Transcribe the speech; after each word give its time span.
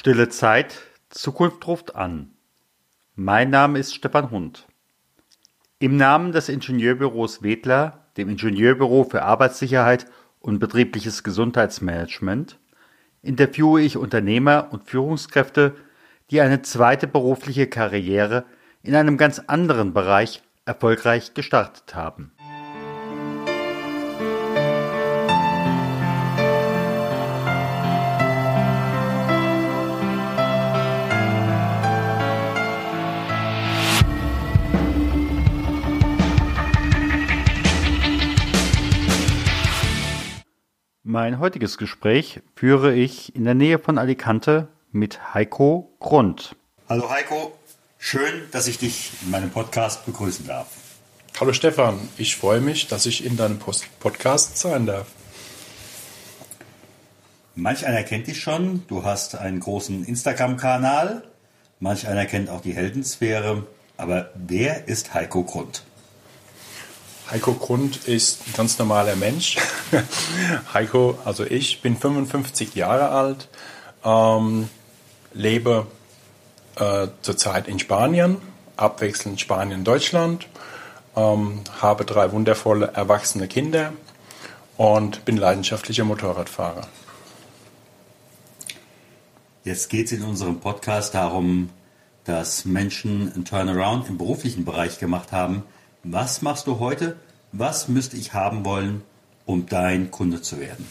Stille 0.00 0.30
Zeit, 0.30 0.78
Zukunft 1.10 1.66
ruft 1.66 1.94
an. 1.94 2.30
Mein 3.16 3.50
Name 3.50 3.78
ist 3.78 3.94
Stefan 3.94 4.30
Hund. 4.30 4.66
Im 5.78 5.98
Namen 5.98 6.32
des 6.32 6.48
Ingenieurbüros 6.48 7.42
Wedler, 7.42 8.06
dem 8.16 8.30
Ingenieurbüro 8.30 9.04
für 9.04 9.24
Arbeitssicherheit 9.24 10.06
und 10.38 10.58
betriebliches 10.58 11.22
Gesundheitsmanagement, 11.22 12.58
interviewe 13.20 13.82
ich 13.82 13.98
Unternehmer 13.98 14.68
und 14.70 14.88
Führungskräfte, 14.88 15.76
die 16.30 16.40
eine 16.40 16.62
zweite 16.62 17.06
berufliche 17.06 17.66
Karriere 17.66 18.46
in 18.82 18.94
einem 18.94 19.18
ganz 19.18 19.38
anderen 19.38 19.92
Bereich 19.92 20.42
erfolgreich 20.64 21.34
gestartet 21.34 21.94
haben. 21.94 22.32
Mein 41.12 41.40
heutiges 41.40 41.76
Gespräch 41.76 42.40
führe 42.54 42.94
ich 42.94 43.34
in 43.34 43.42
der 43.42 43.54
Nähe 43.54 43.80
von 43.80 43.98
Alicante 43.98 44.68
mit 44.92 45.34
Heiko 45.34 45.92
Grund. 45.98 46.54
Hallo 46.88 47.10
Heiko, 47.10 47.52
schön, 47.98 48.44
dass 48.52 48.68
ich 48.68 48.78
dich 48.78 49.10
in 49.22 49.32
meinem 49.32 49.50
Podcast 49.50 50.06
begrüßen 50.06 50.46
darf. 50.46 50.68
Hallo 51.40 51.52
Stefan, 51.52 51.98
ich 52.16 52.36
freue 52.36 52.60
mich, 52.60 52.86
dass 52.86 53.06
ich 53.06 53.24
in 53.24 53.36
deinem 53.36 53.58
Podcast 53.58 54.58
sein 54.58 54.86
darf. 54.86 55.08
Manch 57.56 57.84
einer 57.88 58.04
kennt 58.04 58.28
dich 58.28 58.40
schon, 58.40 58.84
du 58.86 59.02
hast 59.02 59.34
einen 59.34 59.58
großen 59.58 60.04
Instagram-Kanal, 60.04 61.24
manch 61.80 62.06
einer 62.06 62.26
kennt 62.26 62.48
auch 62.48 62.60
die 62.60 62.76
Heldensphäre, 62.76 63.66
aber 63.96 64.30
wer 64.36 64.86
ist 64.86 65.12
Heiko 65.12 65.42
Grund? 65.42 65.82
Heiko 67.30 67.54
Grund 67.54 68.08
ist 68.08 68.40
ein 68.48 68.54
ganz 68.54 68.76
normaler 68.80 69.14
Mensch. 69.14 69.56
Heiko, 70.74 71.16
also 71.24 71.44
ich 71.44 71.80
bin 71.80 71.96
55 71.96 72.74
Jahre 72.74 73.10
alt, 73.10 73.48
ähm, 74.04 74.68
lebe 75.32 75.86
äh, 76.74 77.06
zurzeit 77.22 77.68
in 77.68 77.78
Spanien, 77.78 78.38
abwechselnd 78.76 79.40
Spanien, 79.40 79.84
Deutschland, 79.84 80.48
ähm, 81.14 81.60
habe 81.80 82.04
drei 82.04 82.32
wundervolle 82.32 82.90
erwachsene 82.94 83.46
Kinder 83.46 83.92
und 84.76 85.24
bin 85.24 85.36
leidenschaftlicher 85.36 86.02
Motorradfahrer. 86.02 86.88
Jetzt 89.62 89.88
geht 89.88 90.06
es 90.06 90.12
in 90.12 90.24
unserem 90.24 90.58
Podcast 90.58 91.14
darum, 91.14 91.70
dass 92.24 92.64
Menschen 92.64 93.32
einen 93.32 93.44
Turnaround 93.44 94.08
im 94.08 94.18
beruflichen 94.18 94.64
Bereich 94.64 94.98
gemacht 94.98 95.30
haben, 95.30 95.62
was 96.02 96.42
machst 96.42 96.66
du 96.66 96.78
heute? 96.78 97.16
Was 97.52 97.88
müsste 97.88 98.16
ich 98.16 98.32
haben 98.32 98.64
wollen, 98.64 99.02
um 99.46 99.66
dein 99.66 100.10
Kunde 100.10 100.40
zu 100.40 100.60
werden? 100.60 100.86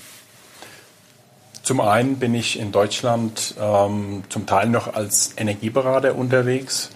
Zum 1.64 1.82
einen 1.82 2.18
bin 2.18 2.34
ich 2.34 2.60
in 2.60 2.72
Deutschland 2.72 3.56
ähm, 3.60 4.24
zum 4.30 4.46
Teil 4.46 4.70
noch 4.70 4.94
als 4.94 5.34
Energieberater 5.38 6.16
unterwegs. 6.16 6.90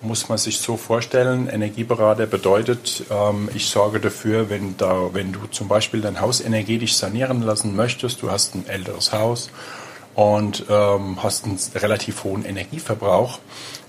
Muss 0.00 0.28
man 0.28 0.38
sich 0.38 0.58
so 0.58 0.76
vorstellen, 0.76 1.48
Energieberater 1.48 2.26
bedeutet, 2.26 3.04
ähm, 3.10 3.48
ich 3.54 3.66
sorge 3.66 4.00
dafür, 4.00 4.48
wenn, 4.48 4.76
da, 4.76 5.12
wenn 5.12 5.32
du 5.32 5.46
zum 5.50 5.68
Beispiel 5.68 6.00
dein 6.00 6.20
Haus 6.20 6.40
energetisch 6.40 6.94
sanieren 6.94 7.42
lassen 7.42 7.74
möchtest, 7.76 8.22
du 8.22 8.30
hast 8.30 8.54
ein 8.54 8.66
älteres 8.68 9.12
Haus 9.12 9.50
und 10.14 10.64
ähm, 10.68 11.22
hast 11.22 11.44
einen 11.44 11.58
relativ 11.74 12.24
hohen 12.24 12.44
Energieverbrauch 12.44 13.38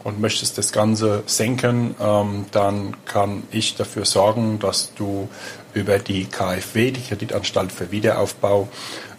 und 0.04 0.20
möchtest 0.20 0.58
das 0.58 0.72
Ganze 0.72 1.24
senken, 1.26 1.96
ähm, 2.00 2.46
dann 2.52 2.96
kann 3.06 3.44
ich 3.52 3.76
dafür 3.76 4.06
sorgen, 4.06 4.60
dass 4.60 4.94
du 4.96 5.30
über 5.74 6.00
die 6.00 6.26
KfW, 6.26 6.92
die 6.92 7.02
Kreditanstalt 7.02 7.72
für 7.72 7.92
Wiederaufbau, 7.92 8.68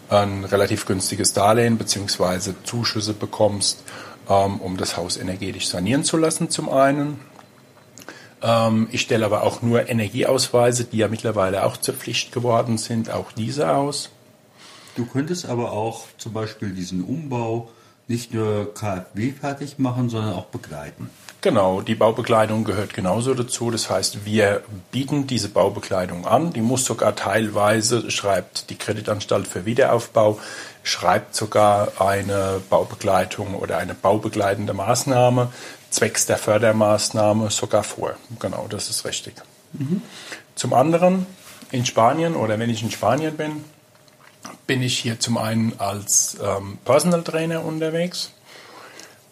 ein 0.09 0.45
relativ 0.45 0.85
günstiges 0.85 1.33
Darlehen 1.33 1.77
bzw. 1.77 2.53
Zuschüsse 2.63 3.13
bekommst, 3.13 3.83
ähm, 4.29 4.59
um 4.59 4.77
das 4.77 4.97
Haus 4.97 5.17
energetisch 5.17 5.67
sanieren 5.67 6.03
zu 6.03 6.17
lassen 6.17 6.49
zum 6.49 6.69
einen. 6.69 7.19
Ähm, 8.41 8.87
ich 8.91 9.01
stelle 9.01 9.25
aber 9.25 9.43
auch 9.43 9.61
nur 9.61 9.89
Energieausweise, 9.89 10.85
die 10.85 10.97
ja 10.97 11.07
mittlerweile 11.07 11.65
auch 11.65 11.77
zur 11.77 11.95
Pflicht 11.95 12.31
geworden 12.31 12.77
sind, 12.77 13.09
auch 13.09 13.31
diese 13.31 13.71
aus. 13.71 14.11
Du 14.95 15.05
könntest 15.05 15.45
aber 15.45 15.71
auch 15.71 16.05
zum 16.17 16.33
Beispiel 16.33 16.71
diesen 16.71 17.03
Umbau 17.03 17.69
nicht 18.07 18.33
nur 18.33 18.73
KfW 18.73 19.31
fertig 19.31 19.79
machen, 19.79 20.09
sondern 20.09 20.33
auch 20.33 20.45
begleiten. 20.45 21.09
Genau, 21.41 21.81
die 21.81 21.95
Baubekleidung 21.95 22.63
gehört 22.63 22.93
genauso 22.93 23.33
dazu. 23.33 23.69
Das 23.71 23.89
heißt, 23.89 24.25
wir 24.25 24.63
bieten 24.91 25.27
diese 25.27 25.49
Baubekleidung 25.49 26.25
an. 26.25 26.53
Die 26.53 26.61
muss 26.61 26.85
sogar 26.85 27.15
teilweise, 27.15 28.09
schreibt 28.09 28.69
die 28.69 28.75
Kreditanstalt 28.75 29.47
für 29.47 29.65
Wiederaufbau, 29.65 30.39
schreibt 30.83 31.35
sogar 31.35 31.99
eine 31.99 32.61
Baubegleitung 32.69 33.55
oder 33.55 33.77
eine 33.77 33.93
baubegleitende 33.93 34.73
Maßnahme 34.73 35.51
zwecks 35.89 36.25
der 36.25 36.37
Fördermaßnahme 36.37 37.49
sogar 37.51 37.83
vor. 37.83 38.15
Genau, 38.39 38.65
das 38.69 38.89
ist 38.89 39.05
richtig. 39.05 39.35
Mhm. 39.73 40.01
Zum 40.55 40.73
anderen, 40.73 41.25
in 41.71 41.85
Spanien 41.85 42.35
oder 42.35 42.59
wenn 42.59 42.69
ich 42.69 42.81
in 42.81 42.91
Spanien 42.91 43.35
bin, 43.37 43.63
bin 44.67 44.81
ich 44.81 44.97
hier 44.97 45.19
zum 45.19 45.37
einen 45.37 45.73
als 45.77 46.37
ähm, 46.43 46.77
Personal 46.85 47.23
Trainer 47.23 47.63
unterwegs 47.63 48.31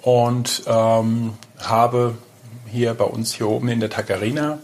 und 0.02 0.64
ähm, 0.68 1.34
habe 1.60 2.16
hier 2.72 2.94
bei 2.94 3.06
uns 3.06 3.34
hier 3.34 3.48
oben 3.48 3.70
in 3.70 3.80
der 3.80 3.90
Tagarina 3.90 4.60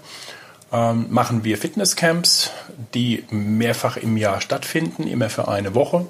ähm, 0.72 1.08
machen 1.10 1.44
wir 1.44 1.58
Fitnesscamps, 1.58 2.52
die 2.94 3.24
mehrfach 3.32 3.98
im 3.98 4.18
Jahr 4.18 4.42
stattfinden, 4.42 5.08
immer 5.08 5.30
für 5.30 5.48
eine 5.48 5.74
Woche, 5.74 6.06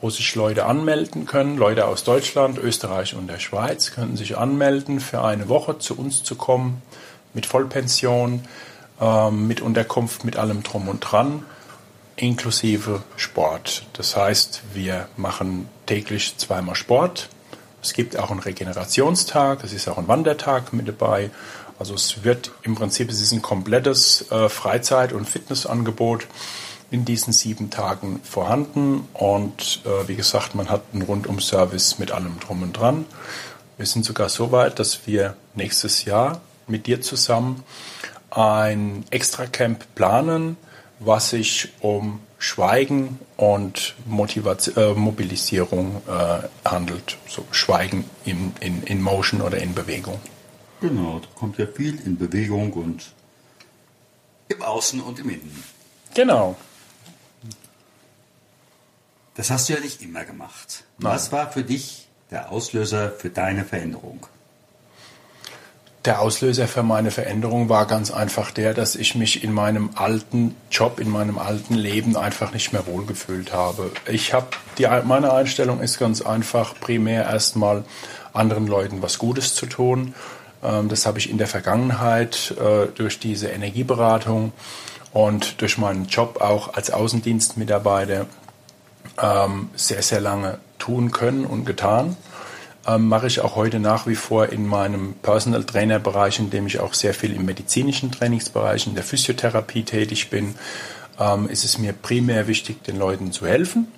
wo 0.00 0.10
sich 0.10 0.34
Leute 0.34 0.66
anmelden 0.66 1.26
können. 1.26 1.56
Leute 1.56 1.86
aus 1.86 2.04
Deutschland, 2.04 2.58
Österreich 2.58 3.14
und 3.14 3.26
der 3.28 3.40
Schweiz 3.40 3.92
können 3.92 4.16
sich 4.16 4.36
anmelden, 4.36 5.00
für 5.00 5.22
eine 5.22 5.48
Woche 5.48 5.78
zu 5.78 5.98
uns 5.98 6.22
zu 6.22 6.36
kommen, 6.36 6.82
mit 7.34 7.46
Vollpension, 7.46 8.44
ähm, 9.00 9.48
mit 9.48 9.60
Unterkunft, 9.60 10.24
mit 10.24 10.36
allem 10.36 10.62
drum 10.62 10.88
und 10.88 11.00
dran 11.00 11.42
inklusive 12.16 13.02
Sport. 13.16 13.84
Das 13.92 14.16
heißt, 14.16 14.62
wir 14.72 15.08
machen 15.16 15.68
täglich 15.86 16.36
zweimal 16.38 16.74
Sport. 16.74 17.28
Es 17.82 17.92
gibt 17.92 18.18
auch 18.18 18.30
einen 18.30 18.40
Regenerationstag, 18.40 19.62
es 19.62 19.72
ist 19.72 19.88
auch 19.88 19.98
ein 19.98 20.08
Wandertag 20.08 20.72
mit 20.72 20.88
dabei. 20.88 21.30
Also 21.78 21.94
es 21.94 22.24
wird 22.24 22.52
im 22.62 22.74
Prinzip, 22.74 23.10
es 23.10 23.20
ist 23.20 23.32
ein 23.32 23.42
komplettes 23.42 24.30
äh, 24.30 24.48
Freizeit- 24.48 25.12
und 25.12 25.28
Fitnessangebot 25.28 26.26
in 26.90 27.04
diesen 27.04 27.32
sieben 27.32 27.70
Tagen 27.70 28.20
vorhanden. 28.22 29.06
Und 29.12 29.82
äh, 29.84 30.08
wie 30.08 30.16
gesagt, 30.16 30.54
man 30.54 30.70
hat 30.70 30.82
einen 30.92 31.02
Rundum-Service 31.02 31.98
mit 31.98 32.12
allem 32.12 32.40
drum 32.40 32.62
und 32.62 32.72
dran. 32.72 33.04
Wir 33.76 33.86
sind 33.86 34.04
sogar 34.04 34.30
so 34.30 34.52
weit, 34.52 34.78
dass 34.78 35.06
wir 35.06 35.36
nächstes 35.54 36.06
Jahr 36.06 36.40
mit 36.66 36.86
dir 36.86 37.02
zusammen 37.02 37.62
ein 38.30 39.04
Extra-Camp 39.10 39.94
planen, 39.94 40.56
was 40.98 41.30
sich 41.30 41.72
um 41.80 42.20
Schweigen 42.38 43.18
und 43.36 43.94
Motivation, 44.06 44.76
äh, 44.76 44.94
Mobilisierung 44.94 46.02
äh, 46.06 46.68
handelt. 46.68 47.18
So 47.26 47.44
Schweigen 47.50 48.08
in, 48.24 48.52
in, 48.60 48.82
in 48.82 49.02
Motion 49.02 49.40
oder 49.40 49.58
in 49.58 49.74
Bewegung. 49.74 50.20
Genau, 50.80 51.20
da 51.20 51.28
kommt 51.34 51.58
ja 51.58 51.66
viel 51.66 51.98
in 52.04 52.18
Bewegung 52.18 52.72
und 52.74 53.12
im 54.48 54.62
Außen 54.62 55.00
und 55.00 55.18
im 55.18 55.30
Innen. 55.30 55.64
Genau. 56.14 56.56
Das 59.34 59.50
hast 59.50 59.68
du 59.68 59.74
ja 59.74 59.80
nicht 59.80 60.00
immer 60.02 60.24
gemacht. 60.24 60.84
Nein. 60.98 61.12
Was 61.12 61.32
war 61.32 61.50
für 61.50 61.62
dich 61.62 62.08
der 62.30 62.50
Auslöser 62.50 63.10
für 63.10 63.30
deine 63.30 63.64
Veränderung? 63.64 64.26
Der 66.06 66.20
Auslöser 66.20 66.68
für 66.68 66.84
meine 66.84 67.10
Veränderung 67.10 67.68
war 67.68 67.84
ganz 67.84 68.12
einfach 68.12 68.52
der, 68.52 68.74
dass 68.74 68.94
ich 68.94 69.16
mich 69.16 69.42
in 69.42 69.52
meinem 69.52 69.90
alten 69.96 70.54
Job, 70.70 71.00
in 71.00 71.10
meinem 71.10 71.36
alten 71.36 71.74
Leben 71.74 72.16
einfach 72.16 72.52
nicht 72.52 72.72
mehr 72.72 72.86
wohlgefühlt 72.86 73.52
habe. 73.52 73.90
Ich 74.06 74.32
habe 74.32 74.46
die 74.78 74.86
meine 75.04 75.32
Einstellung 75.32 75.80
ist 75.80 75.98
ganz 75.98 76.22
einfach 76.22 76.78
primär 76.78 77.24
erstmal 77.24 77.84
anderen 78.32 78.68
Leuten 78.68 79.02
was 79.02 79.18
Gutes 79.18 79.56
zu 79.56 79.66
tun. 79.66 80.14
Ähm, 80.62 80.88
das 80.88 81.06
habe 81.06 81.18
ich 81.18 81.28
in 81.28 81.38
der 81.38 81.48
Vergangenheit 81.48 82.54
äh, 82.56 82.86
durch 82.94 83.18
diese 83.18 83.48
Energieberatung 83.48 84.52
und 85.12 85.60
durch 85.60 85.76
meinen 85.76 86.06
Job 86.06 86.40
auch 86.40 86.74
als 86.74 86.92
Außendienstmitarbeiter 86.92 88.26
ähm, 89.20 89.70
sehr, 89.74 90.02
sehr 90.02 90.20
lange 90.20 90.58
tun 90.78 91.10
können 91.10 91.44
und 91.44 91.64
getan 91.64 92.16
ähm, 92.86 93.08
mache 93.08 93.26
ich 93.26 93.40
auch 93.40 93.56
heute 93.56 93.80
nach 93.80 94.06
wie 94.06 94.14
vor 94.14 94.48
in 94.50 94.66
meinem 94.66 95.14
Personal 95.14 95.64
Trainer 95.64 95.98
Bereich, 95.98 96.38
in 96.38 96.50
dem 96.50 96.66
ich 96.66 96.78
auch 96.80 96.94
sehr 96.94 97.14
viel 97.14 97.34
im 97.34 97.44
medizinischen 97.44 98.12
Trainingsbereich, 98.12 98.86
in 98.86 98.94
der 98.94 99.04
Physiotherapie 99.04 99.82
tätig 99.82 100.30
bin, 100.30 100.54
ähm, 101.18 101.48
ist 101.48 101.64
es 101.64 101.78
mir 101.78 101.92
primär 101.92 102.46
wichtig, 102.46 102.84
den 102.84 102.98
Leuten 102.98 103.32
zu 103.32 103.46
helfen. 103.46 103.88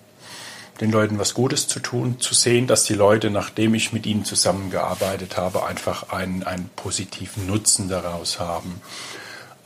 den 0.81 0.93
Leuten 0.93 1.19
was 1.19 1.35
Gutes 1.35 1.67
zu 1.67 1.81
tun, 1.81 2.21
zu 2.21 2.35
sehen, 2.35 2.69
dass 2.69 2.85
die 2.85 2.95
Leute, 2.95 3.31
nachdem 3.31 3.75
ich 3.75 3.93
mit 3.93 4.07
ihnen 4.07 4.25
zusammengearbeitet 4.25 5.37
habe, 5.37 5.67
einfach 5.67 6.11
einen, 6.11 6.45
einen 6.45 6.71
positiven 6.77 7.47
Nutzen 7.47 7.89
daraus 7.89 8.39
haben. 8.39 8.81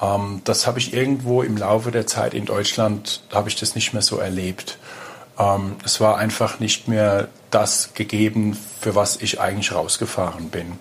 Ähm, 0.01 0.41
das 0.45 0.67
habe 0.67 0.79
ich 0.79 0.95
irgendwo 0.95 1.43
im 1.43 1.57
Laufe 1.57 1.91
der 1.91 2.07
Zeit 2.07 2.35
in 2.35 2.47
Deutschland, 2.47 3.23
habe 3.33 3.49
ich 3.49 3.57
das 3.57 3.75
nicht 3.75 3.93
mehr 3.93 4.03
so 4.03 4.17
erlebt. 4.17 4.79
Ähm, 5.38 5.76
es 5.84 6.00
war 6.00 6.19
einfach 6.19 6.61
nicht 6.61 6.88
mehr 6.88 7.29
das 7.50 7.94
gegeben, 7.94 8.56
für 8.81 8.94
was 8.94 9.17
ich 9.17 9.40
eigentlich 9.40 9.73
rausgefahren 9.73 10.50
bin. 10.50 10.79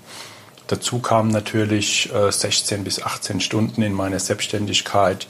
Dazu 0.68 1.00
kamen 1.00 1.32
natürlich 1.32 2.14
äh, 2.14 2.32
16 2.32 2.84
bis 2.84 3.02
18 3.02 3.42
Stunden 3.42 3.82
in 3.82 3.94
meiner 3.94 4.20
Selbstständigkeit, 4.20 5.28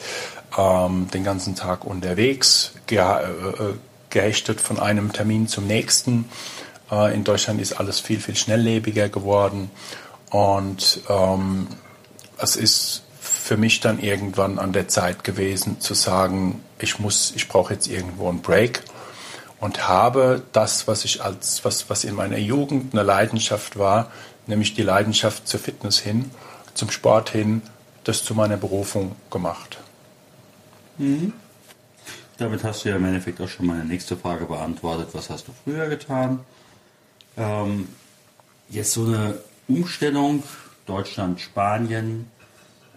ähm, 0.57 1.07
den 1.13 1.23
ganzen 1.23 1.55
Tag 1.55 1.83
unterwegs, 1.83 2.73
ge 2.85 2.99
äh, 2.99 3.03
äh, 3.03 3.73
gehechtet 4.09 4.61
von 4.61 4.79
einem 4.79 5.13
Termin 5.13 5.47
zum 5.47 5.65
nächsten. 5.65 6.29
Äh, 6.91 7.15
in 7.15 7.23
Deutschland 7.23 7.61
ist 7.61 7.73
alles 7.73 7.99
viel, 7.99 8.19
viel 8.19 8.35
schnelllebiger 8.35 9.09
geworden 9.09 9.71
und 10.29 11.01
ähm, 11.09 11.67
es 12.37 12.55
ist 12.55 13.03
für 13.19 13.57
mich 13.57 13.79
dann 13.79 13.99
irgendwann 13.99 14.59
an 14.59 14.73
der 14.73 14.87
Zeit 14.87 15.23
gewesen 15.23 15.79
zu 15.79 15.93
sagen, 15.93 16.63
ich 16.79 16.99
muss, 16.99 17.33
ich 17.35 17.47
brauche 17.47 17.73
jetzt 17.73 17.87
irgendwo 17.87 18.29
einen 18.29 18.41
Break 18.41 18.83
und 19.61 19.87
habe 19.87 20.41
das, 20.51 20.87
was 20.87 21.05
ich 21.05 21.23
als, 21.23 21.63
was, 21.63 21.89
was 21.89 22.03
in 22.03 22.15
meiner 22.15 22.39
Jugend 22.39 22.93
eine 22.93 23.03
Leidenschaft 23.03 23.77
war, 23.77 24.11
nämlich 24.47 24.73
die 24.73 24.81
Leidenschaft 24.81 25.47
zur 25.47 25.59
Fitness 25.59 25.99
hin, 25.99 26.31
zum 26.73 26.89
Sport 26.89 27.29
hin, 27.29 27.61
das 28.03 28.25
zu 28.25 28.33
meiner 28.33 28.57
Berufung 28.57 29.15
gemacht. 29.29 29.77
Mhm. 30.97 31.33
Damit 32.37 32.63
hast 32.63 32.83
du 32.83 32.89
ja 32.89 32.95
im 32.95 33.05
Endeffekt 33.05 33.39
auch 33.39 33.47
schon 33.47 33.67
meine 33.67 33.85
nächste 33.85 34.17
Frage 34.17 34.45
beantwortet. 34.45 35.09
Was 35.13 35.29
hast 35.29 35.47
du 35.47 35.51
früher 35.63 35.87
getan? 35.87 36.39
Ähm, 37.37 37.87
jetzt 38.67 38.93
so 38.93 39.05
eine 39.05 39.37
Umstellung 39.67 40.41
Deutschland, 40.87 41.39
Spanien 41.39 42.31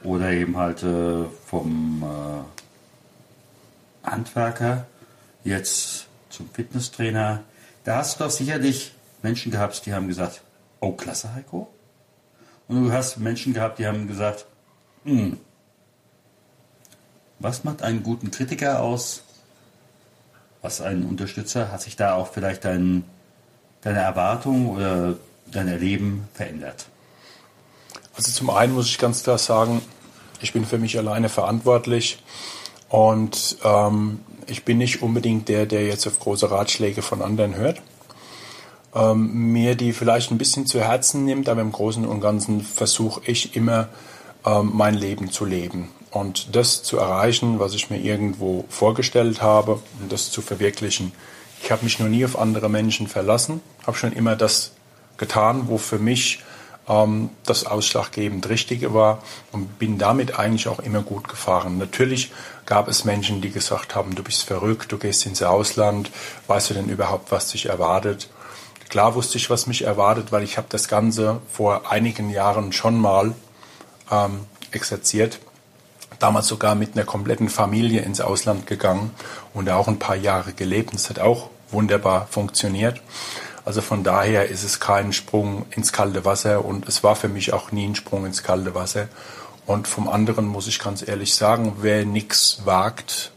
oder 0.03 0.31
eben 0.31 0.57
halt 0.57 0.83
äh, 0.83 1.25
vom 1.47 2.03
äh, 2.03 4.07
Handwerker 4.09 4.87
jetzt 5.45 6.07
zum 6.35 6.51
Fitnesstrainer. 6.51 7.43
Da 7.85 7.97
hast 7.97 8.19
du 8.19 8.25
doch 8.25 8.31
sicherlich 8.31 8.93
Menschen 9.23 9.53
gehabt, 9.53 9.85
die 9.87 9.95
haben 9.95 10.09
gesagt, 10.09 10.43
oh 10.81 10.93
klasse 10.93 11.35
Heiko. 11.35 11.69
Und 12.69 12.85
du 12.85 12.93
hast 12.93 13.19
Menschen 13.19 13.53
gehabt, 13.53 13.79
die 13.79 13.87
haben 13.87 14.07
gesagt, 14.07 14.47
hm, 15.05 15.39
was 17.39 17.65
macht 17.65 17.83
einen 17.83 18.03
guten 18.03 18.31
Kritiker 18.31 18.81
aus? 18.83 19.23
Was 20.63 20.81
einen 20.81 21.05
Unterstützer? 21.05 21.71
Hat 21.71 21.83
sich 21.83 21.97
da 21.97 22.15
auch 22.15 22.33
vielleicht 22.33 22.65
dein, 22.65 23.05
deine 23.83 23.99
Erwartung 23.99 24.71
oder 24.71 25.17
dein 25.51 25.69
Erleben 25.69 26.29
verändert? 26.33 26.87
Also 28.17 28.33
zum 28.33 28.51
einen 28.51 28.73
muss 28.73 28.87
ich 28.87 28.99
ganz 28.99 29.23
klar 29.23 29.39
sagen, 29.39 29.83
ich 30.41 30.53
bin 30.53 30.65
für 30.65 30.79
mich 30.79 30.97
alleine 30.97 31.29
verantwortlich 31.29 32.23
und 32.89 33.59
ähm, 33.65 34.21
ich 34.47 34.65
bin 34.65 34.79
nicht 34.79 35.03
unbedingt 35.03 35.49
der, 35.49 35.67
der 35.67 35.87
jetzt 35.87 36.07
auf 36.07 36.19
große 36.19 36.51
Ratschläge 36.51 37.03
von 37.03 37.23
anderen 37.23 37.57
hört. 37.57 37.83
Ähm, 38.95 39.53
mir 39.53 39.75
die 39.75 39.93
vielleicht 39.93 40.31
ein 40.31 40.39
bisschen 40.39 40.67
zu 40.67 40.81
Herzen 40.81 41.25
nimmt, 41.25 41.49
aber 41.49 41.61
im 41.61 41.73
Großen 41.73 42.05
und 42.05 42.21
Ganzen 42.21 42.61
versuche 42.61 43.21
ich 43.27 43.57
immer, 43.57 43.89
ähm, 44.47 44.71
mein 44.75 44.95
Leben 44.95 45.31
zu 45.31 45.45
leben 45.45 45.89
und 46.11 46.55
das 46.55 46.83
zu 46.83 46.99
erreichen, 46.99 47.59
was 47.59 47.75
ich 47.75 47.91
mir 47.91 47.99
irgendwo 47.99 48.65
vorgestellt 48.69 49.43
habe 49.43 49.81
und 50.01 50.13
das 50.13 50.31
zu 50.31 50.43
verwirklichen. 50.43 51.13
Ich 51.63 51.73
habe 51.73 51.85
mich 51.85 51.99
noch 51.99 52.09
nie 52.09 52.25
auf 52.25 52.39
andere 52.39 52.69
Menschen 52.69 53.09
verlassen, 53.09 53.61
habe 53.87 53.97
schon 53.97 54.13
immer 54.13 54.37
das 54.37 54.73
getan, 55.17 55.65
wo 55.67 55.79
für 55.79 55.99
mich 55.99 56.41
ähm, 56.89 57.31
das 57.45 57.67
ausschlaggebend 57.67 58.49
Richtige 58.49 58.95
war 58.95 59.23
und 59.53 59.79
bin 59.79 59.99
damit 59.99 60.39
eigentlich 60.39 60.69
auch 60.69 60.79
immer 60.81 61.03
gut 61.03 61.29
gefahren. 61.29 61.79
Natürlich 61.79 62.33
gab 62.67 62.89
es 62.89 63.05
Menschen, 63.05 63.41
die 63.41 63.51
gesagt 63.51 63.95
haben, 63.95 64.15
du 64.15 64.23
bist 64.23 64.45
verrückt, 64.45 64.93
du 64.93 64.99
gehst 64.99 65.27
ins 65.27 65.43
Ausland, 65.43 66.11
weißt 66.47 66.71
du 66.71 66.75
denn 66.75 66.89
überhaupt, 66.89 67.31
was 67.31 67.49
dich 67.49 67.67
erwartet? 67.67 68.29
Klar 68.89 69.15
wusste 69.15 69.39
ich, 69.39 69.51
was 69.51 69.67
mich 69.67 69.83
erwartet, 69.83 70.31
weil 70.31 70.43
ich 70.43 70.57
habe 70.57 70.69
das 70.71 70.89
Ganze 70.89 71.41
vor 71.51 71.91
einigen 71.91 72.31
Jahren 72.31 72.73
schon 72.73 72.99
mal 72.99 73.35
ähm, 74.11 74.41
exerziert. 74.71 75.41
Damals 76.19 76.47
sogar 76.47 76.75
mit 76.75 76.95
einer 76.95 77.05
kompletten 77.05 77.49
Familie 77.49 78.03
ins 78.03 78.21
Ausland 78.21 78.67
gegangen 78.67 79.13
und 79.53 79.69
auch 79.69 79.89
ein 79.89 79.99
paar 79.99 80.17
Jahre 80.17 80.53
gelebt. 80.53 80.95
Das 80.95 81.11
hat 81.11 81.19
auch 81.19 81.51
wunderbar 81.71 82.29
funktioniert. 82.31 83.01
Also 83.65 83.81
von 83.81 84.05
daher 84.05 84.49
ist 84.49 84.63
es 84.63 84.79
kein 84.79 85.13
Sprung 85.13 85.65
ins 85.71 85.93
kalte 85.93 86.25
Wasser 86.25 86.65
und 86.65 86.87
es 86.87 87.03
war 87.03 87.17
für 87.17 87.29
mich 87.29 87.53
auch 87.53 87.73
nie 87.73 87.87
ein 87.87 87.95
Sprung 87.95 88.27
ins 88.27 88.43
kalte 88.43 88.75
Wasser. 88.75 89.09
Und 89.67 89.89
vom 89.89 90.09
anderen 90.09 90.47
muss 90.47 90.67
ich 90.67 90.79
ganz 90.79 91.07
ehrlich 91.07 91.35
sagen, 91.35 91.77
wer 91.81 92.05
nichts 92.05 92.61
wagt, 92.65 93.33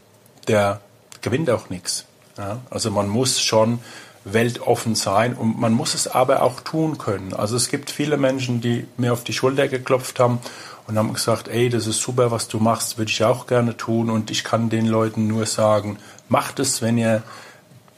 der 0.46 0.80
gewinnt 1.22 1.48
auch 1.48 1.70
nichts. 1.70 2.04
Ja? 2.36 2.58
Also 2.68 2.90
man 2.90 3.08
muss 3.08 3.40
schon 3.40 3.78
weltoffen 4.24 4.94
sein 4.94 5.34
und 5.34 5.58
man 5.58 5.72
muss 5.72 5.94
es 5.94 6.06
aber 6.06 6.42
auch 6.42 6.60
tun 6.60 6.98
können. 6.98 7.32
Also 7.32 7.56
es 7.56 7.68
gibt 7.68 7.90
viele 7.90 8.18
Menschen, 8.18 8.60
die 8.60 8.86
mir 8.98 9.14
auf 9.14 9.24
die 9.24 9.32
Schulter 9.32 9.68
geklopft 9.68 10.20
haben 10.20 10.40
und 10.86 10.98
haben 10.98 11.12
gesagt, 11.14 11.48
ey, 11.48 11.68
das 11.68 11.86
ist 11.86 12.02
super, 12.02 12.30
was 12.30 12.48
du 12.48 12.58
machst, 12.58 12.98
würde 12.98 13.10
ich 13.10 13.24
auch 13.24 13.46
gerne 13.46 13.76
tun 13.76 14.10
und 14.10 14.30
ich 14.30 14.44
kann 14.44 14.68
den 14.68 14.86
Leuten 14.86 15.28
nur 15.28 15.46
sagen, 15.46 15.98
macht 16.28 16.60
es, 16.60 16.82
wenn 16.82 16.98
ihr 16.98 17.22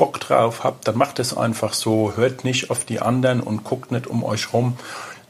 Bock 0.00 0.18
drauf 0.18 0.64
habt, 0.64 0.88
dann 0.88 0.96
macht 0.96 1.18
es 1.18 1.36
einfach 1.36 1.74
so, 1.74 2.16
hört 2.16 2.42
nicht 2.42 2.70
auf 2.70 2.86
die 2.86 3.00
anderen 3.00 3.42
und 3.42 3.64
guckt 3.64 3.92
nicht 3.92 4.06
um 4.06 4.24
euch 4.24 4.54
rum, 4.54 4.78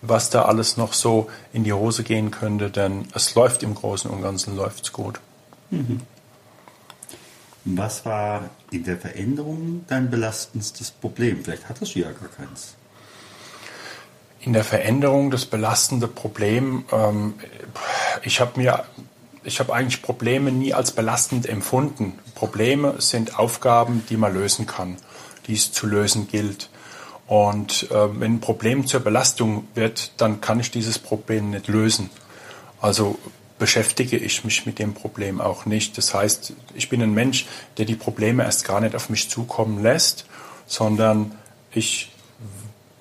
was 0.00 0.30
da 0.30 0.42
alles 0.42 0.76
noch 0.76 0.92
so 0.92 1.28
in 1.52 1.64
die 1.64 1.72
Hose 1.72 2.04
gehen 2.04 2.30
könnte, 2.30 2.70
denn 2.70 3.08
es 3.12 3.34
läuft 3.34 3.64
im 3.64 3.74
Großen 3.74 4.08
und 4.08 4.22
Ganzen 4.22 4.54
läuft's 4.54 4.92
gut. 4.92 5.18
Mhm. 5.70 6.02
Was 7.64 8.06
war 8.06 8.48
in 8.70 8.84
der 8.84 8.96
Veränderung 8.96 9.84
dein 9.88 10.08
belastendstes 10.08 10.92
Problem? 10.92 11.42
Vielleicht 11.42 11.68
hattest 11.68 11.96
du 11.96 11.98
ja 11.98 12.12
gar 12.12 12.28
keins. 12.28 12.76
In 14.38 14.52
der 14.52 14.62
Veränderung 14.62 15.32
das 15.32 15.46
belastende 15.46 16.06
Problem, 16.06 16.84
ähm, 16.92 17.34
ich 18.22 18.40
habe 18.40 18.60
mir 18.60 18.84
ich 19.42 19.60
habe 19.60 19.74
eigentlich 19.74 20.02
Probleme 20.02 20.52
nie 20.52 20.74
als 20.74 20.92
belastend 20.92 21.46
empfunden. 21.46 22.18
Probleme 22.34 22.94
sind 22.98 23.38
Aufgaben, 23.38 24.04
die 24.10 24.16
man 24.16 24.34
lösen 24.34 24.66
kann, 24.66 24.96
die 25.46 25.54
es 25.54 25.72
zu 25.72 25.86
lösen 25.86 26.28
gilt. 26.28 26.70
Und 27.26 27.90
äh, 27.90 28.20
wenn 28.20 28.34
ein 28.34 28.40
Problem 28.40 28.86
zur 28.86 29.00
Belastung 29.00 29.68
wird, 29.74 30.12
dann 30.16 30.40
kann 30.40 30.60
ich 30.60 30.70
dieses 30.70 30.98
Problem 30.98 31.50
nicht 31.50 31.68
lösen. 31.68 32.10
Also 32.80 33.18
beschäftige 33.58 34.16
ich 34.16 34.42
mich 34.44 34.66
mit 34.66 34.78
dem 34.78 34.94
Problem 34.94 35.40
auch 35.40 35.66
nicht. 35.66 35.96
Das 35.96 36.12
heißt, 36.14 36.54
ich 36.74 36.88
bin 36.88 37.02
ein 37.02 37.14
Mensch, 37.14 37.46
der 37.76 37.84
die 37.84 37.94
Probleme 37.94 38.42
erst 38.42 38.64
gar 38.64 38.80
nicht 38.80 38.96
auf 38.96 39.10
mich 39.10 39.30
zukommen 39.30 39.82
lässt, 39.82 40.24
sondern 40.66 41.36
ich 41.70 42.10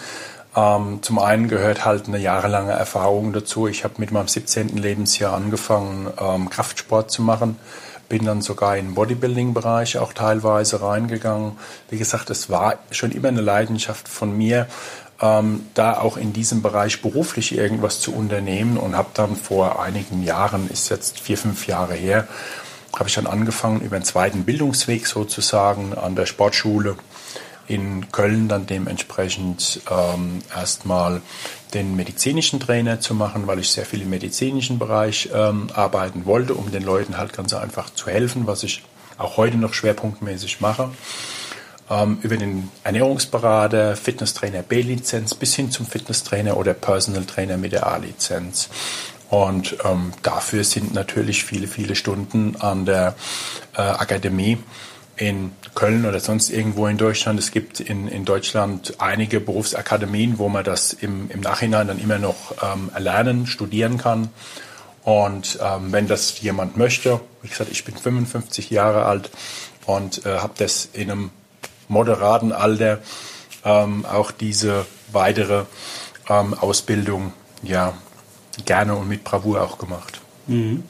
Ähm, 0.55 0.99
zum 1.01 1.19
einen 1.19 1.47
gehört 1.47 1.83
halt 1.83 2.07
eine 2.07 2.19
jahrelange 2.19 2.71
Erfahrung 2.71 3.33
dazu. 3.33 3.67
Ich 3.67 3.83
habe 3.83 3.95
mit 3.97 4.11
meinem 4.11 4.27
17. 4.27 4.77
Lebensjahr 4.77 5.33
angefangen, 5.33 6.07
ähm, 6.19 6.49
Kraftsport 6.49 7.09
zu 7.09 7.21
machen. 7.23 7.57
Bin 8.09 8.25
dann 8.25 8.41
sogar 8.41 8.77
in 8.77 8.87
den 8.87 8.95
Bodybuilding-Bereich 8.95 9.97
auch 9.97 10.13
teilweise 10.13 10.81
reingegangen. 10.81 11.53
Wie 11.89 11.97
gesagt, 11.97 12.29
es 12.29 12.49
war 12.49 12.79
schon 12.91 13.11
immer 13.11 13.27
eine 13.27 13.41
Leidenschaft 13.41 14.07
von 14.07 14.35
mir, 14.35 14.67
ähm, 15.21 15.65
da 15.73 15.97
auch 15.97 16.17
in 16.17 16.33
diesem 16.33 16.61
Bereich 16.61 17.01
beruflich 17.01 17.57
irgendwas 17.57 17.99
zu 17.99 18.13
unternehmen 18.13 18.77
und 18.77 18.95
habe 18.95 19.09
dann 19.13 19.35
vor 19.35 19.81
einigen 19.81 20.23
Jahren, 20.23 20.69
ist 20.69 20.89
jetzt 20.89 21.19
vier, 21.19 21.37
fünf 21.37 21.67
Jahre 21.67 21.95
her, 21.95 22.27
habe 22.93 23.09
ich 23.09 23.15
dann 23.15 23.27
angefangen 23.27 23.81
über 23.81 23.95
einen 23.95 24.05
zweiten 24.05 24.43
Bildungsweg 24.43 25.07
sozusagen 25.07 25.93
an 25.93 26.15
der 26.15 26.25
Sportschule 26.25 26.95
in 27.67 28.11
Köln 28.11 28.47
dann 28.47 28.65
dementsprechend 28.65 29.81
ähm, 29.91 30.41
erstmal 30.55 31.21
den 31.73 31.95
medizinischen 31.95 32.59
Trainer 32.59 32.99
zu 32.99 33.13
machen, 33.13 33.47
weil 33.47 33.59
ich 33.59 33.69
sehr 33.69 33.85
viel 33.85 34.01
im 34.01 34.09
medizinischen 34.09 34.79
Bereich 34.79 35.29
ähm, 35.33 35.69
arbeiten 35.73 36.25
wollte, 36.25 36.53
um 36.53 36.71
den 36.71 36.83
Leuten 36.83 37.17
halt 37.17 37.33
ganz 37.33 37.53
einfach 37.53 37.89
zu 37.93 38.07
helfen, 38.07 38.47
was 38.47 38.63
ich 38.63 38.83
auch 39.17 39.37
heute 39.37 39.57
noch 39.57 39.73
schwerpunktmäßig 39.73 40.61
mache. 40.61 40.91
Ähm, 41.89 42.19
über 42.21 42.37
den 42.37 42.69
Ernährungsberater, 42.83 43.95
Fitnesstrainer 43.95 44.61
B-Lizenz 44.61 45.35
bis 45.35 45.55
hin 45.55 45.71
zum 45.71 45.85
Fitnesstrainer 45.85 46.57
oder 46.57 46.73
Personal 46.73 47.25
Trainer 47.25 47.57
mit 47.57 47.71
der 47.73 47.87
A-Lizenz. 47.87 48.69
Und 49.29 49.77
ähm, 49.83 50.13
dafür 50.23 50.63
sind 50.63 50.93
natürlich 50.93 51.43
viele, 51.43 51.67
viele 51.67 51.95
Stunden 51.95 52.55
an 52.57 52.85
der 52.85 53.15
äh, 53.75 53.81
Akademie 53.81 54.57
in 55.17 55.51
Köln 55.75 56.05
oder 56.05 56.19
sonst 56.19 56.49
irgendwo 56.49 56.87
in 56.87 56.97
Deutschland. 56.97 57.39
Es 57.39 57.51
gibt 57.51 57.79
in, 57.79 58.07
in 58.07 58.23
Deutschland 58.23 58.95
einige 58.99 59.39
Berufsakademien, 59.39 60.37
wo 60.37 60.47
man 60.47 60.63
das 60.63 60.93
im, 60.93 61.29
im 61.31 61.41
Nachhinein 61.41 61.87
dann 61.87 61.99
immer 61.99 62.19
noch 62.19 62.53
ähm, 62.61 62.91
erlernen, 62.93 63.47
studieren 63.47 63.97
kann. 63.97 64.29
Und 65.03 65.59
ähm, 65.61 65.91
wenn 65.91 66.07
das 66.07 66.39
jemand 66.41 66.77
möchte, 66.77 67.19
wie 67.41 67.47
gesagt, 67.47 67.71
ich 67.71 67.83
bin 67.85 67.95
55 67.95 68.69
Jahre 68.69 69.05
alt 69.05 69.31
und 69.85 70.25
äh, 70.25 70.37
habe 70.39 70.53
das 70.57 70.89
in 70.93 71.09
einem 71.09 71.31
moderaten 71.87 72.51
Alter 72.51 72.99
ähm, 73.63 74.05
auch 74.05 74.31
diese 74.31 74.85
weitere 75.11 75.63
ähm, 76.29 76.53
Ausbildung 76.53 77.33
ja 77.63 77.93
gerne 78.65 78.95
und 78.95 79.07
mit 79.07 79.23
Bravour 79.23 79.61
auch 79.61 79.77
gemacht. 79.77 80.19
Mhm. 80.47 80.83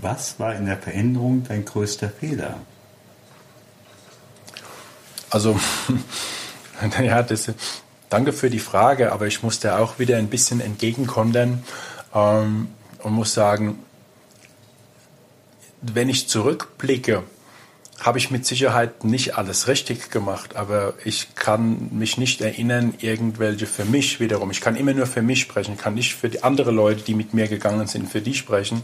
Was 0.00 0.38
war 0.38 0.54
in 0.54 0.66
der 0.66 0.76
Veränderung 0.76 1.44
dein 1.48 1.64
größter 1.64 2.10
Fehler? 2.10 2.56
Also, 5.30 5.58
naja, 6.98 7.22
das, 7.22 7.52
danke 8.08 8.32
für 8.32 8.50
die 8.50 8.58
Frage, 8.58 9.12
aber 9.12 9.26
ich 9.26 9.42
musste 9.42 9.78
auch 9.78 9.98
wieder 9.98 10.16
ein 10.18 10.28
bisschen 10.28 10.60
entgegenkontern 10.60 11.64
ähm, 12.14 12.68
und 13.02 13.12
muss 13.12 13.34
sagen, 13.34 13.78
wenn 15.80 16.08
ich 16.08 16.28
zurückblicke, 16.28 17.22
habe 18.00 18.18
ich 18.18 18.30
mit 18.30 18.44
Sicherheit 18.44 19.04
nicht 19.04 19.36
alles 19.36 19.68
richtig 19.68 20.10
gemacht, 20.10 20.54
aber 20.54 20.94
ich 21.04 21.34
kann 21.34 21.88
mich 21.92 22.18
nicht 22.18 22.40
erinnern, 22.40 22.94
irgendwelche 22.98 23.66
für 23.66 23.84
mich 23.84 24.20
wiederum. 24.20 24.50
Ich 24.50 24.60
kann 24.60 24.76
immer 24.76 24.92
nur 24.92 25.06
für 25.06 25.22
mich 25.22 25.40
sprechen, 25.40 25.78
kann 25.78 25.94
nicht 25.94 26.14
für 26.14 26.28
die 26.28 26.42
anderen 26.42 26.76
Leute, 26.76 27.02
die 27.02 27.14
mit 27.14 27.32
mir 27.32 27.48
gegangen 27.48 27.86
sind, 27.86 28.10
für 28.10 28.20
die 28.20 28.34
sprechen. 28.34 28.82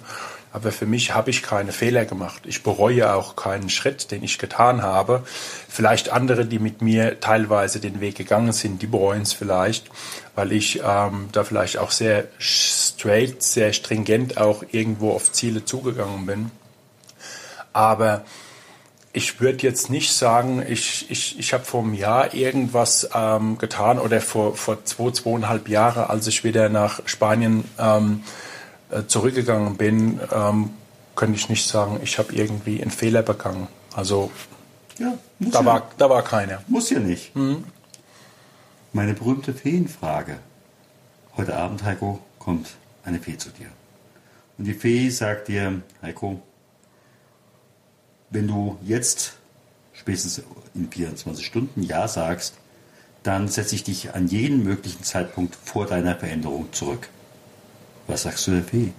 Aber 0.53 0.71
für 0.71 0.85
mich 0.85 1.15
habe 1.15 1.31
ich 1.31 1.43
keine 1.43 1.73
Fehler 1.73 2.05
gemacht. 2.05 2.43
Ich 2.45 2.63
bereue 2.63 3.15
auch 3.15 3.37
keinen 3.37 3.71
Schritt, 3.71 4.11
den 4.11 4.23
ich 4.23 4.39
getan 4.39 4.83
habe. 4.83 5.23
Vielleicht 5.69 6.11
andere, 6.11 6.45
die 6.45 6.59
mit 6.59 6.83
mir 6.83 7.21
teilweise 7.21 7.81
den 7.81 8.01
Weg 8.01 8.17
gegangen 8.17 8.53
sind, 8.53 8.83
die 8.83 8.87
bereuen 8.87 9.23
es 9.23 9.33
vielleicht, 9.33 9.91
weil 10.35 10.53
ich 10.53 10.83
ähm, 10.85 11.31
da 11.33 11.45
vielleicht 11.45 11.79
auch 11.79 11.91
sehr 11.91 12.25
straight, 12.39 13.43
sehr 13.43 13.73
stringent 13.73 14.37
auch 14.37 14.63
irgendwo 14.71 15.13
auf 15.13 15.33
Ziele 15.33 15.65
zugegangen 15.65 16.27
bin. 16.27 16.51
Aber 17.73 18.23
ich 19.15 19.41
würde 19.41 19.67
jetzt 19.67 19.89
nicht 19.89 20.13
sagen, 20.13 20.63
ich, 20.69 21.11
ich, 21.11 21.39
ich 21.39 21.55
habe 21.55 21.65
vor 21.65 21.83
einem 21.83 21.95
Jahr 21.95 22.35
irgendwas 22.35 23.09
ähm, 23.15 23.57
getan 23.57 23.99
oder 23.99 24.21
vor, 24.21 24.55
vor 24.55 24.85
zwei, 24.85 25.13
zweieinhalb 25.13 25.69
Jahren, 25.69 26.05
als 26.05 26.27
ich 26.27 26.45
wieder 26.45 26.69
nach 26.69 27.01
Spanien 27.07 27.65
ähm, 27.79 28.23
äh, 28.23 28.52
zurückgegangen 29.07 29.77
bin, 29.77 30.21
ähm, 30.33 30.71
könnte 31.15 31.37
ich 31.39 31.49
nicht 31.49 31.67
sagen, 31.67 32.01
ich 32.03 32.19
habe 32.19 32.35
irgendwie 32.35 32.81
einen 32.81 32.91
Fehler 32.91 33.23
begangen. 33.23 33.69
Also 33.95 34.31
ja, 34.99 35.19
da, 35.39 35.61
ja. 35.61 35.65
war, 35.65 35.91
da 35.99 36.11
war 36.11 36.23
keiner. 36.23 36.63
Muss 36.69 36.91
ja 36.91 36.99
nicht. 36.99 37.35
Mhm. 37.37 37.65
Meine 38.93 39.15
berühmte 39.15 39.55
Feenfrage. 39.55 40.39
Heute 41.37 41.57
Abend, 41.57 41.83
Heiko, 41.83 42.21
kommt 42.39 42.69
eine 43.05 43.19
Fee 43.19 43.39
zu 43.39 43.51
dir. 43.51 43.69
Und 44.59 44.67
die 44.67 44.75
Fee 44.75 45.09
sagt 45.09 45.49
dir, 45.49 45.81
Heiko, 46.03 46.43
wenn 48.31 48.47
du 48.47 48.79
jetzt 48.83 49.35
spätestens 49.93 50.43
in 50.75 50.91
24 50.91 51.45
Stunden 51.45 51.83
Ja 51.83 52.09
sagst, 52.09 52.55
dann 53.23 53.49
setze 53.49 53.75
ich 53.75 53.85
dich 53.85 54.15
an 54.15 54.27
jeden 54.27 54.63
möglichen 54.65 55.03
Zeitpunkt 55.05 55.55
vor 55.55 55.87
deiner 55.87 56.17
Veränderung 56.17 56.73
zurück. 56.73 57.09
Was 58.07 58.23
sagst 58.23 58.47
du 58.47 58.53
der 58.53 58.65
Fee? 58.65 58.93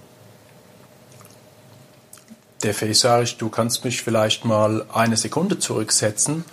Der 2.62 2.74
Fee 2.74 2.92
ich, 3.22 3.36
du 3.36 3.50
kannst 3.50 3.84
mich 3.84 4.02
vielleicht 4.02 4.44
mal 4.44 4.86
eine 4.92 5.16
Sekunde 5.16 5.58
zurücksetzen 5.58 6.44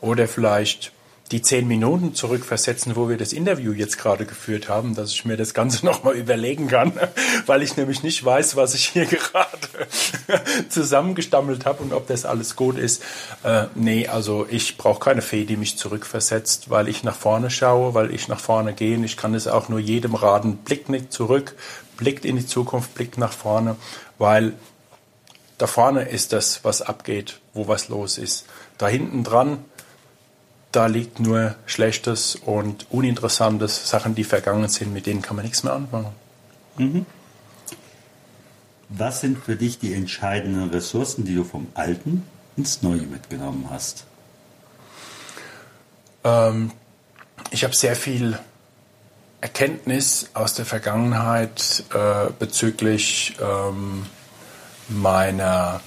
oder 0.00 0.26
vielleicht 0.26 0.92
die 1.30 1.42
zehn 1.42 1.68
Minuten 1.68 2.14
zurückversetzen, 2.14 2.96
wo 2.96 3.08
wir 3.08 3.18
das 3.18 3.32
Interview 3.32 3.72
jetzt 3.72 3.98
gerade 3.98 4.24
geführt 4.24 4.68
haben, 4.68 4.94
dass 4.94 5.12
ich 5.12 5.24
mir 5.24 5.36
das 5.36 5.52
Ganze 5.52 5.84
nochmal 5.86 6.14
überlegen 6.14 6.68
kann, 6.68 6.92
weil 7.46 7.62
ich 7.62 7.76
nämlich 7.76 8.02
nicht 8.02 8.24
weiß, 8.24 8.56
was 8.56 8.74
ich 8.74 8.88
hier 8.88 9.04
gerade 9.06 9.58
zusammengestammelt 10.68 11.66
habe 11.66 11.82
und 11.82 11.92
ob 11.92 12.06
das 12.06 12.24
alles 12.24 12.56
gut 12.56 12.78
ist. 12.78 13.02
Äh, 13.44 13.64
nee, 13.74 14.08
also 14.08 14.46
ich 14.48 14.78
brauche 14.78 15.00
keine 15.00 15.22
Fee, 15.22 15.44
die 15.44 15.56
mich 15.56 15.76
zurückversetzt, 15.76 16.70
weil 16.70 16.88
ich 16.88 17.04
nach 17.04 17.16
vorne 17.16 17.50
schaue, 17.50 17.94
weil 17.94 18.14
ich 18.14 18.28
nach 18.28 18.40
vorne 18.40 18.72
gehe. 18.72 18.98
Ich 19.04 19.16
kann 19.16 19.34
es 19.34 19.46
auch 19.46 19.68
nur 19.68 19.80
jedem 19.80 20.14
raten, 20.14 20.56
blickt 20.56 20.88
nicht 20.88 21.12
zurück, 21.12 21.54
blickt 21.98 22.24
in 22.24 22.36
die 22.36 22.46
Zukunft, 22.46 22.94
blickt 22.94 23.18
nach 23.18 23.32
vorne, 23.32 23.76
weil 24.16 24.54
da 25.58 25.66
vorne 25.66 26.08
ist 26.08 26.32
das, 26.32 26.64
was 26.64 26.80
abgeht, 26.80 27.40
wo 27.52 27.68
was 27.68 27.88
los 27.88 28.16
ist. 28.16 28.46
Da 28.78 28.88
hinten 28.88 29.24
dran 29.24 29.64
da 30.72 30.86
liegt 30.86 31.18
nur 31.18 31.54
Schlechtes 31.66 32.36
und 32.36 32.86
Uninteressantes, 32.90 33.88
Sachen, 33.88 34.14
die 34.14 34.24
vergangen 34.24 34.68
sind, 34.68 34.92
mit 34.92 35.06
denen 35.06 35.22
kann 35.22 35.36
man 35.36 35.44
nichts 35.44 35.62
mehr 35.64 35.72
anfangen. 35.72 36.12
Mhm. 36.76 37.06
Was 38.90 39.20
sind 39.20 39.38
für 39.38 39.56
dich 39.56 39.78
die 39.78 39.92
entscheidenden 39.92 40.70
Ressourcen, 40.70 41.24
die 41.24 41.34
du 41.34 41.44
vom 41.44 41.68
Alten 41.74 42.22
ins 42.56 42.82
Neue 42.82 43.02
mitgenommen 43.02 43.68
hast? 43.70 44.04
Ähm, 46.24 46.72
ich 47.50 47.64
habe 47.64 47.74
sehr 47.74 47.96
viel 47.96 48.38
Erkenntnis 49.40 50.30
aus 50.34 50.54
der 50.54 50.64
Vergangenheit 50.64 51.84
äh, 51.94 52.30
bezüglich 52.38 53.36
ähm, 53.40 54.06
meiner, 54.88 55.80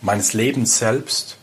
meines 0.00 0.32
Lebens 0.32 0.78
selbst 0.78 1.36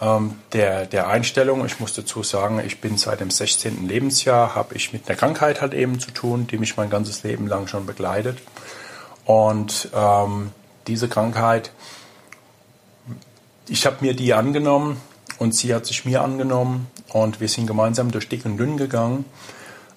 ähm, 0.00 0.36
der, 0.52 0.86
der 0.86 1.08
Einstellung. 1.08 1.64
Ich 1.64 1.78
muss 1.78 1.92
dazu 1.92 2.22
sagen, 2.22 2.60
ich 2.64 2.80
bin 2.80 2.96
seit 2.96 3.20
dem 3.20 3.30
16. 3.30 3.86
Lebensjahr, 3.86 4.54
habe 4.54 4.74
ich 4.74 4.92
mit 4.92 5.08
einer 5.08 5.16
Krankheit 5.16 5.60
halt 5.60 5.74
eben 5.74 6.00
zu 6.00 6.10
tun, 6.10 6.46
die 6.46 6.58
mich 6.58 6.76
mein 6.76 6.90
ganzes 6.90 7.22
Leben 7.22 7.46
lang 7.46 7.68
schon 7.68 7.86
begleitet. 7.86 8.38
Und 9.24 9.90
ähm, 9.94 10.50
diese 10.86 11.08
Krankheit, 11.08 11.70
ich 13.68 13.86
habe 13.86 13.98
mir 14.00 14.14
die 14.14 14.34
angenommen 14.34 15.00
und 15.38 15.54
sie 15.54 15.72
hat 15.72 15.86
sich 15.86 16.04
mir 16.04 16.22
angenommen 16.22 16.88
und 17.10 17.40
wir 17.40 17.48
sind 17.48 17.66
gemeinsam 17.66 18.10
durch 18.10 18.28
dick 18.28 18.44
und 18.44 18.56
dünn 18.56 18.76
gegangen. 18.76 19.24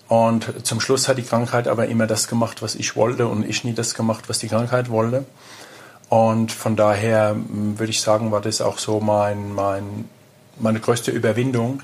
Und 0.08 0.66
zum 0.66 0.80
Schluss 0.80 1.08
hat 1.08 1.18
die 1.18 1.24
Krankheit 1.24 1.68
aber 1.68 1.88
immer 1.88 2.08
das 2.08 2.28
gemacht, 2.28 2.62
was 2.62 2.76
ich 2.76 2.96
wollte 2.96 3.28
und 3.28 3.48
ich 3.48 3.64
nie 3.64 3.74
das 3.74 3.96
gemacht, 3.96 4.26
was 4.28 4.40
die 4.40 4.48
Krankheit 4.48 4.90
wollte. 4.90 5.26
Und 6.10 6.52
von 6.52 6.76
daher 6.76 7.32
hm, 7.32 7.80
würde 7.80 7.92
ich 7.92 8.02
sagen, 8.02 8.32
war 8.32 8.42
das 8.42 8.62
auch 8.62 8.78
so 8.78 9.00
mein, 9.00 9.54
mein, 9.54 10.08
meine 10.60 10.80
größte 10.80 11.12
Überwindung 11.12 11.82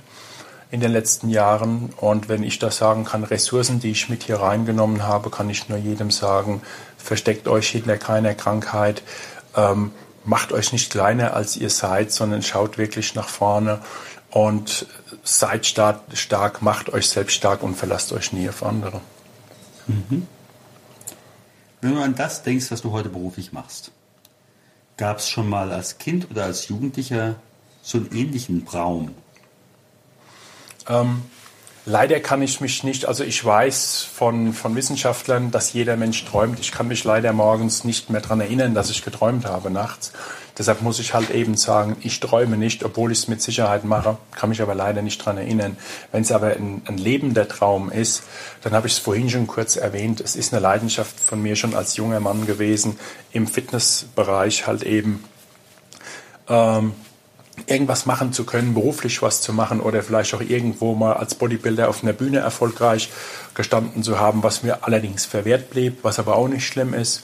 in 0.72 0.82
den 0.82 0.92
letzten 0.92 1.30
Jahren. 1.30 1.90
Und 1.98 2.30
wenn 2.30 2.44
ich 2.44 2.60
das 2.60 2.78
sagen 2.78 3.06
kann, 3.06 3.24
Ressourcen, 3.24 3.80
die 3.80 3.92
ich 3.92 4.10
mit 4.10 4.24
hier 4.24 4.40
reingenommen 4.40 5.04
habe, 5.04 5.30
kann 5.30 5.50
ich 5.50 5.68
nur 5.70 5.80
jedem 5.80 6.12
sagen, 6.12 6.62
versteckt 6.98 7.48
euch 7.48 7.70
hinter 7.70 7.98
keiner 7.98 8.36
Krankheit, 8.36 9.02
ähm, 9.56 9.92
macht 10.26 10.52
euch 10.52 10.74
nicht 10.74 10.92
kleiner, 10.92 11.34
als 11.34 11.58
ihr 11.58 11.70
seid, 11.70 12.12
sondern 12.12 12.44
schaut 12.44 12.78
wirklich 12.78 13.16
nach 13.16 13.30
vorne 13.30 13.80
und 14.30 14.86
seid 15.38 15.66
stark, 15.66 16.62
macht 16.62 16.90
euch 16.90 17.10
selbst 17.10 17.36
stark 17.36 17.64
und 17.64 17.76
verlasst 17.76 18.12
euch 18.14 18.34
nie 18.34 18.50
auf 18.50 18.64
andere. 18.64 19.02
Mhm. 19.88 20.28
Wenn 21.82 21.96
du 21.96 22.02
an 22.02 22.16
das 22.16 22.44
denkst, 22.44 22.72
was 22.72 22.82
du 22.82 22.92
heute 22.92 23.10
beruflich 23.10 23.54
machst, 23.54 23.92
Gab 25.00 25.20
es 25.20 25.30
schon 25.30 25.48
mal 25.48 25.72
als 25.72 25.98
Kind 25.98 26.30
oder 26.30 26.44
als 26.44 26.68
Jugendlicher 26.68 27.36
so 27.82 28.00
einen 28.00 28.14
ähnlichen 28.14 28.66
Traum? 28.66 29.16
Ähm, 30.90 31.22
leider 31.90 32.20
kann 32.20 32.42
ich 32.42 32.62
mich 32.62 32.84
nicht, 32.84 33.06
also 33.06 33.24
ich 33.24 33.44
weiß 33.44 34.04
von, 34.04 34.54
von 34.54 34.76
Wissenschaftlern, 34.76 35.50
dass 35.50 35.74
jeder 35.74 35.98
Mensch 35.98 36.24
träumt. 36.24 36.60
Ich 36.60 36.72
kann 36.72 36.88
mich 36.88 37.04
leider 37.04 37.34
morgens 37.34 37.84
nicht 37.84 38.10
mehr 38.10 38.22
daran 38.22 38.42
erinnern, 38.42 38.76
dass 38.76 38.92
ich 38.92 39.04
geträumt 39.04 39.46
habe 39.46 39.72
nachts. 39.72 40.14
Deshalb 40.58 40.82
muss 40.82 41.00
ich 41.00 41.14
halt 41.14 41.32
eben 41.32 41.56
sagen, 41.58 41.96
ich 42.02 42.20
träume 42.20 42.58
nicht, 42.58 42.84
obwohl 42.84 43.12
ich 43.12 43.20
es 43.20 43.28
mit 43.28 43.42
Sicherheit 43.42 43.86
mache, 43.86 44.18
kann 44.36 44.50
mich 44.50 44.62
aber 44.62 44.76
leider 44.76 45.02
nicht 45.02 45.20
daran 45.22 45.38
erinnern. 45.38 45.78
Wenn 46.12 46.22
es 46.22 46.32
aber 46.32 46.48
ein, 46.48 46.82
ein 46.86 46.98
lebender 46.98 47.48
Traum 47.48 47.90
ist, 47.90 48.24
dann 48.62 48.74
habe 48.74 48.88
ich 48.88 48.94
es 48.94 49.00
vorhin 49.00 49.30
schon 49.30 49.48
kurz 49.48 49.76
erwähnt, 49.76 50.22
es 50.22 50.36
ist 50.36 50.54
eine 50.54 50.62
Leidenschaft 50.62 51.20
von 51.20 51.42
mir 51.42 51.56
schon 51.56 51.74
als 51.74 51.96
junger 51.96 52.20
Mann 52.20 52.46
gewesen, 52.46 53.00
im 53.32 53.48
Fitnessbereich 53.48 54.68
halt 54.68 54.84
eben 54.84 55.24
ähm, 56.50 56.94
irgendwas 57.68 58.06
machen 58.06 58.34
zu 58.34 58.46
können, 58.46 58.74
beruflich 58.74 59.22
was 59.22 59.42
zu 59.42 59.54
machen 59.54 59.80
oder 59.80 60.04
vielleicht 60.04 60.34
auch 60.34 60.42
irgendwo 60.42 60.96
mal 60.96 61.14
als 61.14 61.36
Bodybuilder 61.36 61.90
auf 61.90 62.04
einer 62.04 62.14
Bühne 62.14 62.40
erfolgreich 62.40 63.10
gestanden 63.54 64.04
zu 64.04 64.20
haben, 64.20 64.44
was 64.44 64.64
mir 64.64 64.84
allerdings 64.84 65.26
verwehrt 65.26 65.70
blieb, 65.70 66.00
was 66.04 66.20
aber 66.20 66.36
auch 66.36 66.48
nicht 66.48 66.66
schlimm 66.66 66.94
ist. 66.94 67.24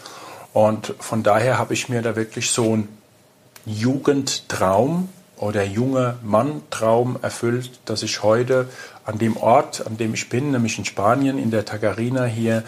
Und 0.53 0.93
von 0.99 1.23
daher 1.23 1.57
habe 1.57 1.73
ich 1.73 1.89
mir 1.89 2.01
da 2.01 2.15
wirklich 2.15 2.51
so 2.51 2.77
ein 2.77 2.87
Jugendtraum 3.65 5.09
oder 5.37 5.63
junger 5.63 6.15
Mann-Traum 6.23 7.17
erfüllt, 7.21 7.79
dass 7.85 8.03
ich 8.03 8.23
heute 8.23 8.69
an 9.05 9.17
dem 9.17 9.37
Ort, 9.37 9.85
an 9.85 9.97
dem 9.97 10.13
ich 10.13 10.29
bin, 10.29 10.51
nämlich 10.51 10.77
in 10.77 10.85
Spanien, 10.85 11.37
in 11.37 11.51
der 11.51 11.65
Tagarina 11.65 12.25
hier, 12.25 12.63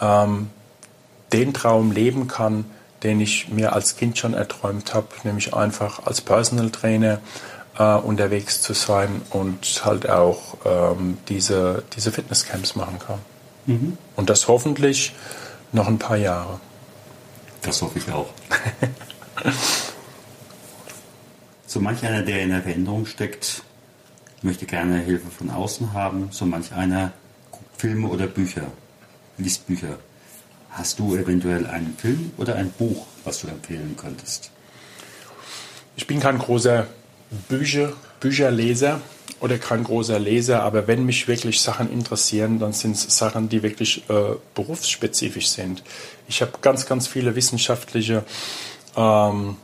ähm, 0.00 0.50
den 1.32 1.52
Traum 1.52 1.92
leben 1.92 2.28
kann, 2.28 2.64
den 3.02 3.20
ich 3.20 3.48
mir 3.48 3.72
als 3.72 3.96
Kind 3.96 4.18
schon 4.18 4.34
erträumt 4.34 4.94
habe, 4.94 5.08
nämlich 5.24 5.54
einfach 5.54 6.06
als 6.06 6.20
Personal 6.20 6.70
Trainer 6.70 7.20
äh, 7.78 7.94
unterwegs 7.94 8.62
zu 8.62 8.72
sein 8.72 9.22
und 9.30 9.82
halt 9.84 10.08
auch 10.08 10.56
ähm, 10.64 11.18
diese, 11.28 11.82
diese 11.94 12.12
Fitnesscamps 12.12 12.74
machen 12.76 12.98
kann. 12.98 13.18
Mhm. 13.66 13.98
Und 14.16 14.30
das 14.30 14.48
hoffentlich 14.48 15.14
noch 15.72 15.88
ein 15.88 15.98
paar 15.98 16.16
Jahre. 16.16 16.60
Das 17.62 17.82
hoffe 17.82 17.98
ich 17.98 18.10
auch. 18.10 18.28
So 21.76 21.82
manch 21.82 22.06
einer, 22.06 22.22
der 22.22 22.42
in 22.42 22.48
der 22.48 22.62
Veränderung 22.62 23.04
steckt, 23.04 23.62
möchte 24.40 24.64
gerne 24.64 25.00
Hilfe 25.00 25.30
von 25.30 25.50
außen 25.50 25.92
haben. 25.92 26.28
So 26.30 26.46
manch 26.46 26.72
einer 26.72 27.12
guckt 27.50 27.68
Filme 27.76 28.08
oder 28.08 28.26
Bücher, 28.28 28.62
liest 29.36 29.66
Bücher. 29.66 29.98
Hast 30.76 30.98
du 30.98 31.16
eventuell 31.16 31.66
einen 31.66 31.96
Film 31.96 32.32
oder 32.36 32.56
ein 32.56 32.70
Buch, 32.70 33.06
was 33.24 33.40
du 33.40 33.48
empfehlen 33.48 33.96
könntest? 33.96 34.50
Ich 35.96 36.06
bin 36.06 36.20
kein 36.20 36.36
großer 36.36 36.86
Bücher, 37.48 37.94
Bücherleser 38.20 39.00
oder 39.40 39.56
kein 39.56 39.84
großer 39.84 40.18
Leser, 40.18 40.62
aber 40.62 40.86
wenn 40.86 41.06
mich 41.06 41.28
wirklich 41.28 41.62
Sachen 41.62 41.90
interessieren, 41.90 42.58
dann 42.58 42.74
sind 42.74 42.94
es 42.94 43.04
Sachen, 43.16 43.48
die 43.48 43.62
wirklich 43.62 44.04
äh, 44.10 44.34
berufsspezifisch 44.54 45.48
sind. 45.48 45.82
Ich 46.28 46.42
habe 46.42 46.52
ganz, 46.60 46.84
ganz 46.84 47.06
viele 47.06 47.34
wissenschaftliche 47.34 48.22
ähm, 48.98 49.56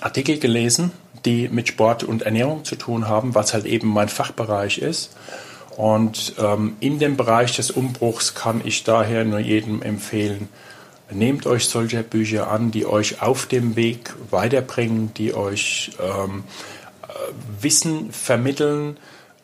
Artikel 0.00 0.38
gelesen, 0.38 0.92
die 1.26 1.48
mit 1.48 1.68
Sport 1.68 2.02
und 2.02 2.22
Ernährung 2.22 2.64
zu 2.64 2.76
tun 2.76 3.08
haben, 3.08 3.34
was 3.34 3.52
halt 3.52 3.66
eben 3.66 3.88
mein 3.88 4.08
Fachbereich 4.08 4.78
ist. 4.78 5.10
Und 5.76 6.34
ähm, 6.38 6.76
in 6.80 6.98
dem 6.98 7.16
Bereich 7.16 7.56
des 7.56 7.70
Umbruchs 7.70 8.34
kann 8.34 8.60
ich 8.64 8.84
daher 8.84 9.24
nur 9.24 9.38
jedem 9.38 9.82
empfehlen, 9.82 10.48
nehmt 11.10 11.46
euch 11.46 11.66
solche 11.66 12.02
Bücher 12.02 12.50
an, 12.50 12.70
die 12.70 12.86
euch 12.86 13.22
auf 13.22 13.46
dem 13.46 13.76
Weg 13.76 14.14
weiterbringen, 14.30 15.12
die 15.14 15.34
euch 15.34 15.92
ähm, 16.00 16.44
äh, 17.02 17.62
Wissen 17.62 18.12
vermitteln, 18.12 18.96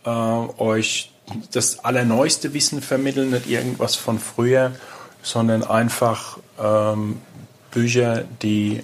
äh, 0.04 0.10
euch 0.10 1.12
das 1.52 1.84
allerneueste 1.84 2.54
Wissen 2.54 2.80
vermitteln, 2.80 3.30
nicht 3.30 3.48
irgendwas 3.48 3.96
von 3.96 4.18
früher, 4.18 4.72
sondern 5.22 5.62
einfach 5.62 6.38
ähm, 6.58 7.20
Bücher, 7.70 8.24
die 8.42 8.82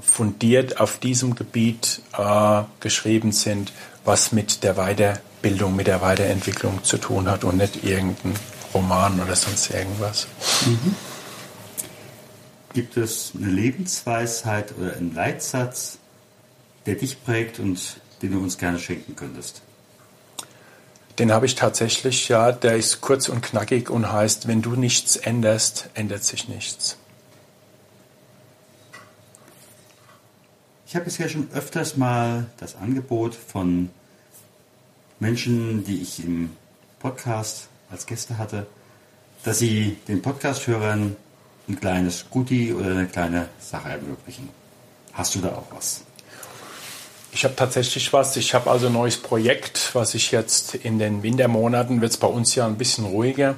fundiert 0.00 0.80
auf 0.80 0.98
diesem 0.98 1.34
Gebiet 1.34 2.02
äh, 2.16 2.62
geschrieben 2.80 3.32
sind, 3.32 3.72
was 4.04 4.32
mit 4.32 4.62
der 4.62 4.74
Weiterbildung, 4.74 5.76
mit 5.76 5.86
der 5.86 6.00
Weiterentwicklung 6.00 6.84
zu 6.84 6.98
tun 6.98 7.30
hat 7.30 7.44
und 7.44 7.56
nicht 7.56 7.84
irgendein 7.84 8.34
Roman 8.74 9.20
oder 9.20 9.36
sonst 9.36 9.70
irgendwas. 9.70 10.26
Mhm. 10.66 10.94
Gibt 12.74 12.96
es 12.96 13.32
eine 13.34 13.50
Lebensweisheit 13.50 14.74
oder 14.78 14.96
einen 14.96 15.14
Leitsatz, 15.14 15.98
der 16.86 16.96
dich 16.96 17.22
prägt 17.24 17.58
und 17.58 18.00
den 18.22 18.32
du 18.32 18.38
uns 18.40 18.58
gerne 18.58 18.78
schenken 18.78 19.16
könntest? 19.16 19.62
Den 21.18 21.32
habe 21.32 21.46
ich 21.46 21.56
tatsächlich, 21.56 22.28
ja, 22.28 22.52
der 22.52 22.76
ist 22.76 23.00
kurz 23.00 23.28
und 23.28 23.42
knackig 23.42 23.90
und 23.90 24.12
heißt, 24.12 24.46
wenn 24.46 24.62
du 24.62 24.76
nichts 24.76 25.16
änderst, 25.16 25.90
ändert 25.94 26.22
sich 26.22 26.48
nichts. 26.48 26.96
Ich 30.88 30.94
habe 30.94 31.04
bisher 31.04 31.28
schon 31.28 31.50
öfters 31.52 31.98
mal 31.98 32.46
das 32.56 32.74
Angebot 32.74 33.34
von 33.34 33.90
Menschen, 35.20 35.84
die 35.84 36.00
ich 36.00 36.24
im 36.24 36.56
Podcast 36.98 37.68
als 37.90 38.06
Gäste 38.06 38.38
hatte, 38.38 38.66
dass 39.44 39.58
sie 39.58 39.98
den 40.08 40.22
Podcast-Hörern 40.22 41.14
ein 41.68 41.78
kleines 41.78 42.30
Goodie 42.30 42.72
oder 42.72 42.92
eine 42.92 43.06
kleine 43.06 43.50
Sache 43.60 43.90
ermöglichen. 43.90 44.48
Hast 45.12 45.34
du 45.34 45.40
da 45.40 45.50
auch 45.50 45.66
was? 45.76 46.04
Ich 47.32 47.44
habe 47.44 47.54
tatsächlich 47.54 48.10
was. 48.14 48.34
Ich 48.38 48.54
habe 48.54 48.70
also 48.70 48.86
ein 48.86 48.94
neues 48.94 49.18
Projekt, 49.18 49.90
was 49.94 50.14
ich 50.14 50.30
jetzt 50.30 50.74
in 50.74 50.98
den 50.98 51.22
Wintermonaten, 51.22 52.00
wird 52.00 52.12
es 52.12 52.16
bei 52.16 52.28
uns 52.28 52.54
ja 52.54 52.66
ein 52.66 52.78
bisschen 52.78 53.04
ruhiger, 53.04 53.56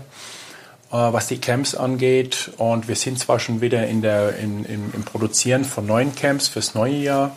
was 0.96 1.28
die 1.28 1.38
Camps 1.38 1.74
angeht. 1.74 2.50
Und 2.56 2.88
wir 2.88 2.96
sind 2.96 3.18
zwar 3.18 3.38
schon 3.38 3.60
wieder 3.60 3.86
in 3.86 4.02
der, 4.02 4.36
in, 4.36 4.64
im, 4.64 4.92
im 4.92 5.04
Produzieren 5.04 5.64
von 5.64 5.86
neuen 5.86 6.14
Camps 6.14 6.48
fürs 6.48 6.74
neue 6.74 6.96
Jahr, 6.96 7.36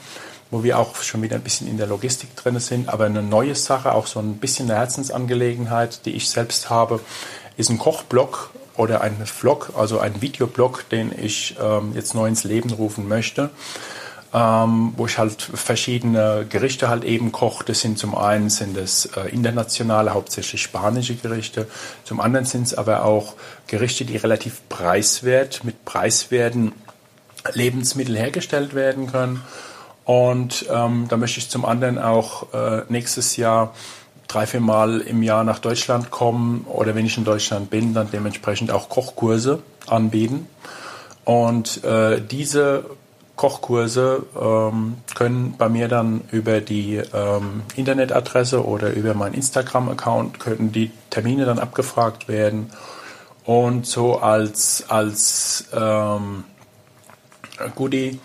wo 0.51 0.63
wir 0.63 0.77
auch 0.79 0.95
schon 1.01 1.21
wieder 1.21 1.35
ein 1.35 1.43
bisschen 1.43 1.67
in 1.67 1.77
der 1.77 1.87
Logistik 1.87 2.35
drin 2.35 2.59
sind, 2.59 2.89
aber 2.89 3.05
eine 3.05 3.23
neue 3.23 3.55
Sache, 3.55 3.93
auch 3.93 4.07
so 4.07 4.19
ein 4.19 4.37
bisschen 4.37 4.69
eine 4.69 4.79
Herzensangelegenheit, 4.79 6.05
die 6.05 6.11
ich 6.11 6.29
selbst 6.29 6.69
habe, 6.69 6.99
ist 7.57 7.69
ein 7.69 7.77
Kochblog 7.77 8.51
oder 8.75 9.01
ein 9.01 9.25
Vlog, 9.25 9.73
also 9.75 9.99
ein 9.99 10.21
Videoblog, 10.21 10.89
den 10.89 11.11
ich 11.17 11.55
ähm, 11.61 11.93
jetzt 11.95 12.15
neu 12.15 12.27
ins 12.27 12.43
Leben 12.43 12.71
rufen 12.71 13.07
möchte 13.07 13.51
ähm, 14.33 14.93
wo 14.97 15.05
ich 15.05 15.19
halt 15.19 15.41
verschiedene 15.41 16.45
Gerichte 16.49 16.89
halt 16.89 17.03
eben 17.03 17.31
koche. 17.31 17.65
Das 17.65 17.81
sind 17.81 17.99
zum 17.99 18.15
einen 18.15 18.49
sind 18.49 18.75
es 18.77 19.05
äh, 19.05 19.29
internationale, 19.29 20.13
hauptsächlich 20.13 20.61
spanische 20.61 21.15
Gerichte. 21.15 21.67
Zum 22.03 22.19
anderen 22.19 22.45
sind 22.45 22.67
es 22.67 22.73
aber 22.73 23.05
auch 23.05 23.35
Gerichte, 23.67 24.05
die 24.05 24.17
relativ 24.17 24.67
preiswert, 24.69 25.63
mit 25.63 25.85
preiswerten 25.85 26.71
Lebensmitteln 27.53 28.17
hergestellt 28.17 28.73
werden 28.73 29.11
können. 29.11 29.41
Und 30.03 30.65
ähm, 30.69 31.05
da 31.09 31.17
möchte 31.17 31.39
ich 31.39 31.49
zum 31.49 31.63
anderen 31.63 31.99
auch 31.99 32.53
äh, 32.53 32.81
nächstes 32.89 33.37
Jahr 33.37 33.73
drei, 34.27 34.47
vier 34.47 34.61
Mal 34.61 35.01
im 35.01 35.21
Jahr 35.21 35.43
nach 35.43 35.59
Deutschland 35.59 36.09
kommen 36.09 36.65
oder 36.67 36.95
wenn 36.95 37.05
ich 37.05 37.17
in 37.17 37.23
Deutschland 37.23 37.69
bin, 37.69 37.93
dann 37.93 38.09
dementsprechend 38.11 38.71
auch 38.71 38.89
Kochkurse 38.89 39.61
anbieten. 39.85 40.47
Und 41.23 41.83
äh, 41.83 42.19
diese 42.19 42.85
Kochkurse 43.43 44.25
ähm, 44.41 44.95
können 45.15 45.55
bei 45.57 45.67
mir 45.67 45.89
dann 45.89 46.21
über 46.31 46.61
die 46.61 47.01
ähm, 47.13 47.63
Internetadresse 47.75 48.65
oder 48.65 48.93
über 48.93 49.15
meinen 49.15 49.33
Instagram-Account 49.33 50.39
können 50.39 50.71
die 50.71 50.91
Termine 51.09 51.43
dann 51.43 51.59
abgefragt 51.59 52.29
werden. 52.29 52.71
Und 53.43 53.85
so 53.85 54.19
als, 54.19 54.85
als 54.87 55.65
ähm, 55.73 56.45
Goodie 57.75 58.21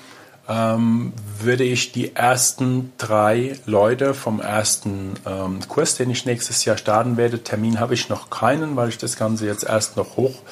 ähm, 0.48 1.12
würde 1.40 1.64
ich 1.64 1.90
die 1.90 2.14
ersten 2.14 2.92
drei 2.96 3.58
Leute 3.66 4.14
vom 4.14 4.40
ersten 4.40 5.14
ähm, 5.26 5.58
Kurs, 5.66 5.96
den 5.96 6.10
ich 6.10 6.26
nächstes 6.26 6.64
Jahr 6.64 6.78
starten 6.78 7.16
werde, 7.16 7.42
Termin 7.42 7.80
habe 7.80 7.94
ich 7.94 8.08
noch 8.08 8.30
keinen, 8.30 8.76
weil 8.76 8.88
ich 8.88 8.98
das 8.98 9.16
Ganze 9.16 9.46
jetzt 9.46 9.64
erst 9.64 9.96
noch 9.96 10.16
hoch 10.16 10.42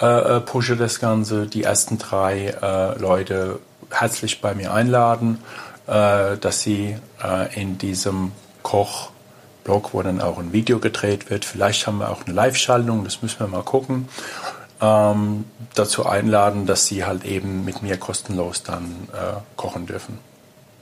äh, 0.00 0.36
äh 0.36 0.40
pushe, 0.40 0.76
das 0.76 1.00
Ganze. 1.00 1.48
Die 1.48 1.64
ersten 1.64 1.98
drei 1.98 2.54
äh, 2.62 2.96
Leute 2.96 3.58
herzlich 3.90 4.40
bei 4.40 4.54
mir 4.54 4.72
einladen, 4.72 5.38
äh, 5.86 6.36
dass 6.36 6.62
Sie 6.62 6.96
äh, 7.22 7.60
in 7.60 7.78
diesem 7.78 8.32
Kochblog, 8.62 9.94
wo 9.94 10.02
dann 10.02 10.20
auch 10.20 10.38
ein 10.38 10.52
Video 10.52 10.78
gedreht 10.78 11.30
wird, 11.30 11.44
vielleicht 11.44 11.86
haben 11.86 11.98
wir 11.98 12.10
auch 12.10 12.24
eine 12.24 12.34
Live-Schaltung, 12.34 13.04
das 13.04 13.22
müssen 13.22 13.40
wir 13.40 13.48
mal 13.48 13.62
gucken, 13.62 14.08
ähm, 14.80 15.44
dazu 15.74 16.06
einladen, 16.06 16.66
dass 16.66 16.86
Sie 16.86 17.04
halt 17.04 17.24
eben 17.24 17.64
mit 17.64 17.82
mir 17.82 17.96
kostenlos 17.96 18.62
dann 18.62 19.08
äh, 19.12 19.40
kochen 19.56 19.86
dürfen. 19.86 20.18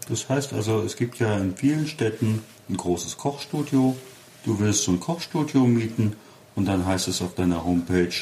Das 0.09 0.29
heißt 0.29 0.53
also, 0.53 0.83
es 0.83 0.97
gibt 0.97 1.19
ja 1.19 1.37
in 1.37 1.57
vielen 1.57 1.87
Städten 1.87 2.42
ein 2.69 2.77
großes 2.77 3.16
Kochstudio. 3.16 3.97
Du 4.45 4.59
willst 4.61 4.85
so 4.85 4.92
ein 4.92 5.01
Kochstudio 5.01 5.62
mieten 5.62 6.16
und 6.55 6.66
dann 6.66 6.87
heißt 6.87 7.09
es 7.09 7.23
auf 7.23 7.35
deiner 7.35 7.64
Homepage, 7.64 8.14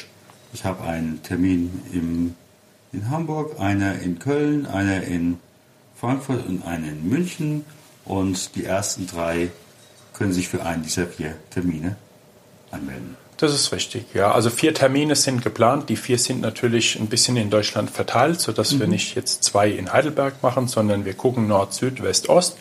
ich 0.53 0.63
habe 0.63 0.83
einen 0.83 1.21
Termin 1.21 1.81
im 1.91 2.35
in 2.91 3.09
Hamburg, 3.09 3.59
einer 3.59 3.99
in 3.99 4.19
Köln, 4.19 4.65
einer 4.65 5.03
in 5.03 5.39
Frankfurt 5.95 6.45
und 6.47 6.65
einer 6.65 6.87
in 6.87 7.07
München. 7.07 7.65
Und 8.05 8.55
die 8.55 8.65
ersten 8.65 9.07
drei 9.07 9.49
können 10.13 10.33
sich 10.33 10.47
für 10.47 10.63
einen 10.63 10.83
dieser 10.83 11.07
vier 11.07 11.35
Termine 11.49 11.95
anmelden. 12.71 13.17
Das 13.37 13.53
ist 13.53 13.73
richtig, 13.73 14.05
ja. 14.13 14.31
Also 14.31 14.49
vier 14.49 14.73
Termine 14.73 15.15
sind 15.15 15.41
geplant. 15.41 15.89
Die 15.89 15.97
vier 15.97 16.17
sind 16.17 16.39
natürlich 16.39 16.97
ein 16.97 17.07
bisschen 17.07 17.35
in 17.35 17.49
Deutschland 17.49 17.89
verteilt, 17.89 18.39
sodass 18.39 18.71
mhm. 18.71 18.79
wir 18.79 18.87
nicht 18.87 19.15
jetzt 19.15 19.43
zwei 19.43 19.69
in 19.69 19.91
Heidelberg 19.91 20.41
machen, 20.41 20.67
sondern 20.67 21.03
wir 21.03 21.15
gucken 21.15 21.47
Nord, 21.47 21.73
Süd, 21.73 22.01
West, 22.01 22.29
Ost, 22.29 22.57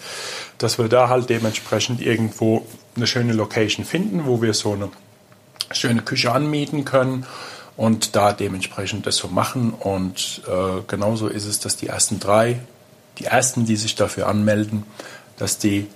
dass 0.58 0.78
wir 0.78 0.88
da 0.88 1.08
halt 1.08 1.30
dementsprechend 1.30 2.00
irgendwo 2.00 2.66
eine 2.96 3.06
schöne 3.06 3.34
Location 3.34 3.84
finden, 3.84 4.26
wo 4.26 4.42
wir 4.42 4.52
so 4.52 4.72
eine 4.72 4.90
schöne 5.70 6.02
Küche 6.02 6.32
anmieten 6.32 6.84
können 6.84 7.24
und 7.76 8.16
da 8.16 8.32
dementsprechend 8.32 9.06
das 9.06 9.16
so 9.16 9.28
machen. 9.28 9.72
Und 9.72 10.42
äh, 10.46 10.82
genauso 10.86 11.28
ist 11.28 11.46
es, 11.46 11.60
dass 11.60 11.76
die 11.76 11.88
ersten 11.88 12.20
drei, 12.20 12.60
die 13.18 13.24
ersten, 13.24 13.64
die 13.66 13.76
sich 13.76 13.94
dafür 13.94 14.28
anmelden, 14.28 14.84
dass 15.36 15.58
die 15.58 15.88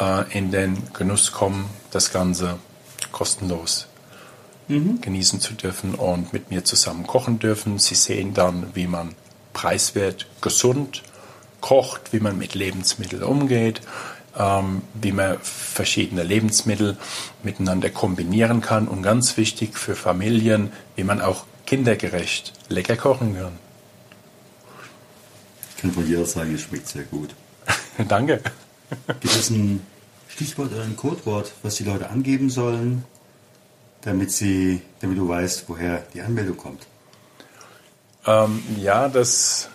äh, 0.00 0.38
in 0.38 0.50
den 0.50 0.92
Genuss 0.92 1.32
kommen, 1.32 1.68
das 1.90 2.12
Ganze 2.12 2.58
kostenlos 3.10 3.86
mhm. 4.68 5.00
genießen 5.00 5.40
zu 5.40 5.54
dürfen 5.54 5.94
und 5.94 6.32
mit 6.32 6.50
mir 6.50 6.64
zusammen 6.64 7.06
kochen 7.06 7.38
dürfen. 7.38 7.78
Sie 7.78 7.94
sehen 7.94 8.34
dann, 8.34 8.74
wie 8.74 8.86
man 8.86 9.14
preiswert, 9.52 10.26
gesund 10.40 11.02
kocht, 11.60 12.12
wie 12.12 12.20
man 12.20 12.36
mit 12.36 12.54
Lebensmitteln 12.54 13.22
umgeht, 13.22 13.80
ähm, 14.38 14.82
wie 14.94 15.12
man 15.12 15.38
verschiedene 15.40 16.22
Lebensmittel 16.22 16.96
miteinander 17.42 17.90
kombinieren 17.90 18.60
kann 18.60 18.88
und 18.88 19.02
ganz 19.02 19.36
wichtig 19.36 19.78
für 19.78 19.94
Familien, 19.94 20.72
wie 20.96 21.04
man 21.04 21.20
auch 21.20 21.44
kindergerecht 21.66 22.52
lecker 22.68 22.96
kochen 22.96 23.36
kann. 23.36 23.58
Ich 25.70 25.82
kann 25.82 25.92
von 25.92 26.06
dir 26.06 26.20
aus 26.20 26.32
sagen, 26.32 26.54
es 26.54 26.62
schmeckt 26.62 26.88
sehr 26.88 27.04
gut. 27.04 27.34
Danke. 28.08 28.40
Gibt 29.20 29.36
es 29.36 29.50
ein 29.50 29.84
Stichwort 30.28 30.72
oder 30.72 30.82
ein 30.82 30.96
Codewort, 30.96 31.52
was 31.62 31.76
die 31.76 31.84
Leute 31.84 32.08
angeben 32.08 32.50
sollen, 32.50 33.04
damit, 34.02 34.30
sie, 34.32 34.82
damit 35.00 35.18
du 35.18 35.28
weißt, 35.28 35.64
woher 35.68 36.04
die 36.14 36.22
Anmeldung 36.22 36.56
kommt? 36.56 36.86
Ähm, 38.26 38.62
ja, 38.78 39.08
das. 39.08 39.68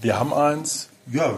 Wir 0.00 0.18
haben 0.18 0.34
eins. 0.34 0.88
Ja, 1.06 1.34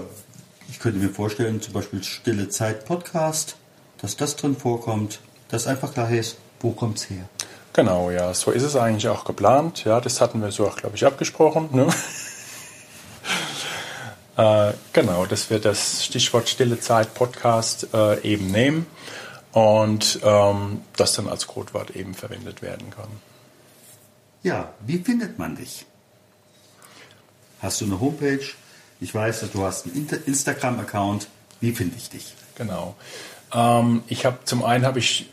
ich 0.68 0.78
könnte 0.78 0.98
mir 0.98 1.10
vorstellen, 1.10 1.60
zum 1.60 1.72
Beispiel 1.72 2.02
Stille 2.02 2.48
Zeit 2.48 2.84
Podcast, 2.84 3.56
dass 4.00 4.16
das 4.16 4.36
drin 4.36 4.56
vorkommt, 4.56 5.20
dass 5.48 5.66
einfach 5.66 5.92
klar 5.92 6.10
ist, 6.10 6.36
wo 6.60 6.72
kommt 6.72 6.98
es 6.98 7.10
her? 7.10 7.28
Genau, 7.72 8.10
ja, 8.10 8.32
so 8.32 8.50
ist 8.50 8.62
es 8.62 8.74
eigentlich 8.74 9.08
auch 9.08 9.24
geplant. 9.24 9.84
Ja, 9.84 10.00
das 10.00 10.20
hatten 10.20 10.40
wir 10.40 10.50
so 10.50 10.66
auch, 10.66 10.76
glaube 10.76 10.96
ich, 10.96 11.04
abgesprochen. 11.04 11.68
Ne? 11.72 11.88
äh, 14.36 14.72
genau, 14.92 15.26
dass 15.26 15.50
wir 15.50 15.58
das 15.58 16.04
Stichwort 16.04 16.48
Stille 16.48 16.80
Zeit 16.80 17.14
Podcast 17.14 17.88
äh, 17.92 18.20
eben 18.22 18.50
nehmen 18.50 18.86
und 19.52 20.20
ähm, 20.22 20.82
das 20.96 21.12
dann 21.14 21.28
als 21.28 21.46
Codewort 21.46 21.90
eben 21.90 22.14
verwendet 22.14 22.62
werden 22.62 22.90
kann. 22.90 23.08
Ja, 24.42 24.72
wie 24.86 24.98
findet 24.98 25.38
man 25.38 25.56
dich? 25.56 25.86
Hast 27.60 27.80
du 27.80 27.84
eine 27.84 28.00
Homepage? 28.00 28.46
Ich 29.00 29.14
weiß, 29.14 29.40
dass 29.40 29.52
du 29.52 29.62
hast 29.62 29.86
einen 29.86 30.08
Instagram-Account. 30.26 31.28
Wie 31.60 31.72
finde 31.72 31.96
ich 31.96 32.10
dich? 32.10 32.34
Genau. 32.56 32.94
Ähm, 33.54 34.02
ich 34.08 34.24
habe 34.24 34.38
zum 34.44 34.64
einen 34.64 34.86
habe 34.86 34.98
ich 34.98 35.28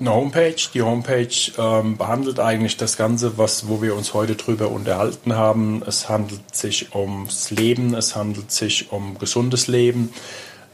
eine 0.00 0.14
Homepage. 0.14 0.56
Die 0.72 0.82
Homepage 0.82 1.28
ähm, 1.58 1.96
behandelt 1.96 2.40
eigentlich 2.40 2.76
das 2.76 2.96
Ganze, 2.96 3.36
was, 3.38 3.68
wo 3.68 3.82
wir 3.82 3.94
uns 3.96 4.14
heute 4.14 4.36
drüber 4.36 4.70
unterhalten 4.70 5.34
haben. 5.34 5.82
Es 5.86 6.08
handelt 6.08 6.54
sich 6.54 6.94
ums 6.94 7.50
Leben, 7.50 7.94
es 7.94 8.14
handelt 8.16 8.52
sich 8.52 8.92
um 8.92 9.18
gesundes 9.18 9.66
Leben, 9.66 10.12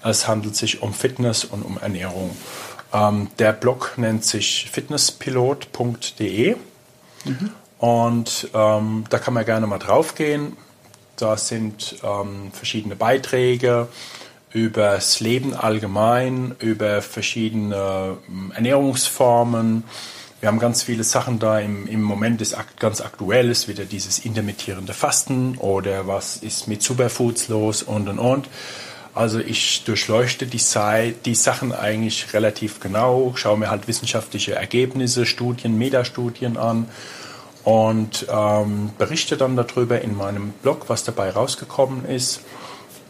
es 0.03 0.29
handelt 0.29 0.57
sich 0.57 0.83
um 0.83 0.92
Fitness 0.92 1.44
und 1.44 1.62
um 1.62 1.79
Ernährung. 1.79 2.37
Ähm, 2.92 3.29
der 3.38 3.53
Blog 3.53 3.94
nennt 3.96 4.24
sich 4.24 4.70
fitnesspilot.de 4.70 6.57
mhm. 7.24 7.50
und 7.79 8.48
ähm, 8.55 9.05
da 9.09 9.18
kann 9.18 9.35
man 9.35 9.44
gerne 9.44 9.66
mal 9.66 9.79
draufgehen. 9.79 10.57
Da 11.16 11.37
sind 11.37 11.96
ähm, 12.03 12.50
verschiedene 12.53 12.96
Beiträge 12.96 13.88
über 14.53 14.92
das 14.92 15.20
Leben 15.20 15.55
allgemein, 15.55 16.55
über 16.61 17.03
verschiedene 17.03 18.18
ähm, 18.29 18.53
Ernährungsformen. 18.55 19.85
Wir 20.40 20.48
haben 20.48 20.59
ganz 20.59 20.83
viele 20.83 21.05
Sachen 21.05 21.38
da. 21.38 21.59
Im, 21.59 21.87
im 21.87 22.03
Moment 22.03 22.40
ist 22.40 22.57
ganz 22.79 23.00
aktuell 23.00 23.50
ist 23.50 23.66
wieder 23.66 23.85
dieses 23.85 24.18
intermittierende 24.18 24.92
Fasten 24.92 25.57
oder 25.59 26.07
was 26.07 26.37
ist 26.37 26.68
mit 26.68 26.83
Superfoods 26.83 27.48
los 27.48 27.83
und 27.83 28.09
und 28.09 28.18
und. 28.18 28.48
Also 29.14 29.38
ich 29.38 29.85
durchleuchte 29.85 30.46
die, 30.46 30.61
die 31.24 31.35
Sachen 31.35 31.72
eigentlich 31.72 32.33
relativ 32.33 32.81
genau, 32.81 33.33
schaue 33.37 33.59
mir 33.59 33.70
halt 33.70 33.87
wissenschaftliche 33.87 34.57
Ergebnisse, 34.57 35.24
Studien, 35.24 35.79
Metastudien 35.79 36.57
an 36.57 36.88
und 37.64 38.27
ähm, 38.31 38.90
berichte 38.98 39.37
dann 39.37 39.57
darüber 39.57 40.00
in 40.00 40.16
meinem 40.16 40.50
Blog, 40.62 40.85
was 40.88 41.05
dabei 41.05 41.31
rausgekommen 41.31 42.05
ist. 42.05 42.40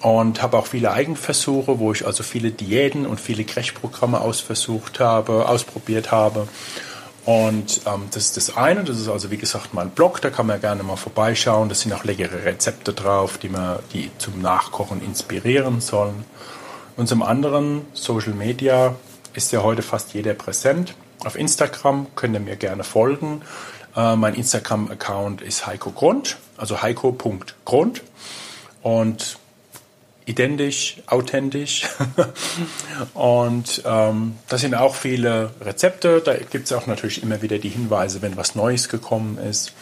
Und 0.01 0.43
habe 0.43 0.59
auch 0.59 0.67
viele 0.67 0.93
Eigenversuche, 0.93 1.79
wo 1.79 1.91
ich 1.93 2.07
also 2.07 2.23
viele 2.23 2.51
Diäten 2.51 3.07
und 3.07 3.21
viele 3.21 3.45
Crashprogramme 3.45 4.21
ausversucht 4.21 5.01
habe, 5.01 5.49
ausprobiert 5.49 6.13
habe. 6.13 6.47
Und 7.25 7.81
ähm, 7.87 8.03
das 8.11 8.27
ist 8.27 8.37
das 8.37 8.57
eine, 8.57 8.85
das 8.85 8.99
ist 8.99 9.09
also 9.09 9.31
wie 9.31 9.39
gesagt 9.39 9.73
mein 9.73 9.91
Blog, 9.91 10.21
da 10.21 10.29
kann 10.29 10.47
man 10.47 10.61
gerne 10.61 10.83
mal 10.83 10.97
vorbeischauen. 10.97 11.71
Da 11.71 11.75
sind 11.75 11.95
auch 11.95 12.05
leckere 12.05 12.45
Rezepte 12.45 12.93
drauf, 12.93 13.39
die 13.39 13.49
man 13.49 13.79
die 13.95 14.11
zum 14.19 14.43
Nachkochen 14.43 15.03
inspirieren 15.03 15.81
sollen. 15.81 16.25
Und 16.97 17.09
zum 17.09 17.23
anderen, 17.23 17.87
Social 17.95 18.35
Media 18.35 18.95
ist 19.33 19.53
ja 19.53 19.63
heute 19.63 19.83
fast 19.83 20.13
jeder 20.13 20.35
präsent. 20.35 20.95
Auf 21.25 21.37
Instagram 21.37 22.09
könnt 22.15 22.35
ihr 22.35 22.41
mir 22.41 22.57
gerne 22.57 22.85
folgen. 22.85 23.41
Äh, 23.97 24.17
mein 24.17 24.35
Instagram-Account 24.35 25.43
ist 25.43 25.67
Heiko 25.67 25.91
Grund, 25.91 26.37
also 26.57 26.83
heiko.grund. 26.83 28.03
Und 28.83 29.39
identisch, 30.27 30.97
authentisch. 31.07 31.87
und 33.15 33.83
ähm, 33.85 34.39
da 34.49 34.59
sind 34.59 34.75
auch 34.75 34.95
viele 34.95 35.51
Rezepte. 35.61 36.21
Da 36.21 36.35
gibt 36.35 36.67
es 36.67 36.73
auch 36.73 36.87
natürlich 36.87 37.23
immer 37.23 37.43
wieder 37.43 37.59
die 37.59 37.69
Hinweise, 37.69 38.23
wenn 38.23 38.37
was 38.37 38.55
Neues 38.55 38.89
gekommen 38.89 39.39
ist. 39.39 39.73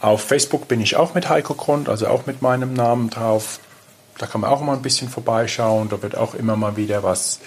Auf 0.00 0.22
Facebook 0.22 0.68
bin 0.68 0.80
ich 0.80 0.96
auch 0.96 1.14
mit 1.14 1.28
Heiko 1.28 1.54
Grund, 1.54 1.88
also 1.88 2.08
auch 2.08 2.26
mit 2.26 2.42
meinem 2.42 2.74
Namen 2.74 3.10
drauf. 3.10 3.60
Da 4.18 4.26
kann 4.26 4.40
man 4.40 4.50
auch 4.50 4.60
mal 4.60 4.74
ein 4.74 4.82
bisschen 4.82 5.08
vorbeischauen. 5.08 5.88
Da 5.88 6.02
wird 6.02 6.16
auch 6.16 6.34
immer 6.34 6.56
mal 6.56 6.76
wieder 6.76 7.02
was 7.02 7.40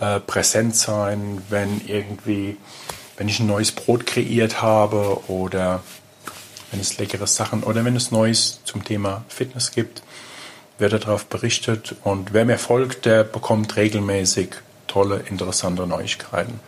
äh, 0.00 0.20
präsent 0.20 0.76
sein, 0.76 1.42
wenn 1.48 1.80
irgendwie 1.86 2.56
wenn 3.16 3.28
ich 3.28 3.40
ein 3.40 3.46
neues 3.46 3.72
Brot 3.72 4.06
kreiert 4.06 4.62
habe 4.62 5.20
oder 5.28 5.82
wenn 6.70 6.80
es 6.80 6.98
leckere 6.98 7.26
Sachen 7.26 7.62
oder 7.62 7.84
wenn 7.84 7.96
es 7.96 8.10
Neues 8.10 8.60
zum 8.64 8.84
Thema 8.84 9.24
Fitness 9.28 9.70
gibt, 9.70 10.02
wird 10.78 10.92
darauf 10.92 11.26
berichtet 11.26 11.94
und 12.02 12.32
wer 12.32 12.44
mir 12.44 12.58
folgt, 12.58 13.04
der 13.04 13.22
bekommt 13.22 13.76
regelmäßig 13.76 14.56
tolle, 14.88 15.20
interessante 15.30 15.86
Neuigkeiten. 15.86 16.58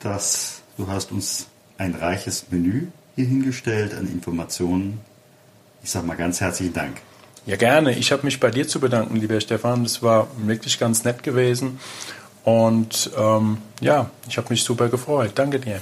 Das, 0.00 0.62
du 0.76 0.88
hast 0.88 1.12
uns 1.12 1.46
ein 1.78 1.94
reiches 1.94 2.46
Menü 2.50 2.88
hier 3.16 3.26
hingestellt 3.26 3.94
an 3.94 4.06
Informationen. 4.06 5.00
Ich 5.82 5.90
sage 5.90 6.06
mal 6.06 6.16
ganz 6.16 6.40
herzlichen 6.40 6.74
Dank. 6.74 6.98
Ja, 7.46 7.56
gerne. 7.56 7.96
Ich 7.96 8.12
habe 8.12 8.24
mich 8.24 8.38
bei 8.38 8.50
dir 8.50 8.68
zu 8.68 8.80
bedanken, 8.80 9.16
lieber 9.16 9.40
Stefan. 9.40 9.82
Das 9.82 10.02
war 10.02 10.28
wirklich 10.36 10.78
ganz 10.78 11.04
nett 11.04 11.22
gewesen. 11.22 11.80
Und 12.44 13.10
ähm, 13.18 13.58
ja, 13.80 14.10
ich 14.28 14.36
habe 14.38 14.48
mich 14.50 14.62
super 14.64 14.88
gefreut. 14.88 15.32
Danke 15.34 15.60
dir. 15.60 15.80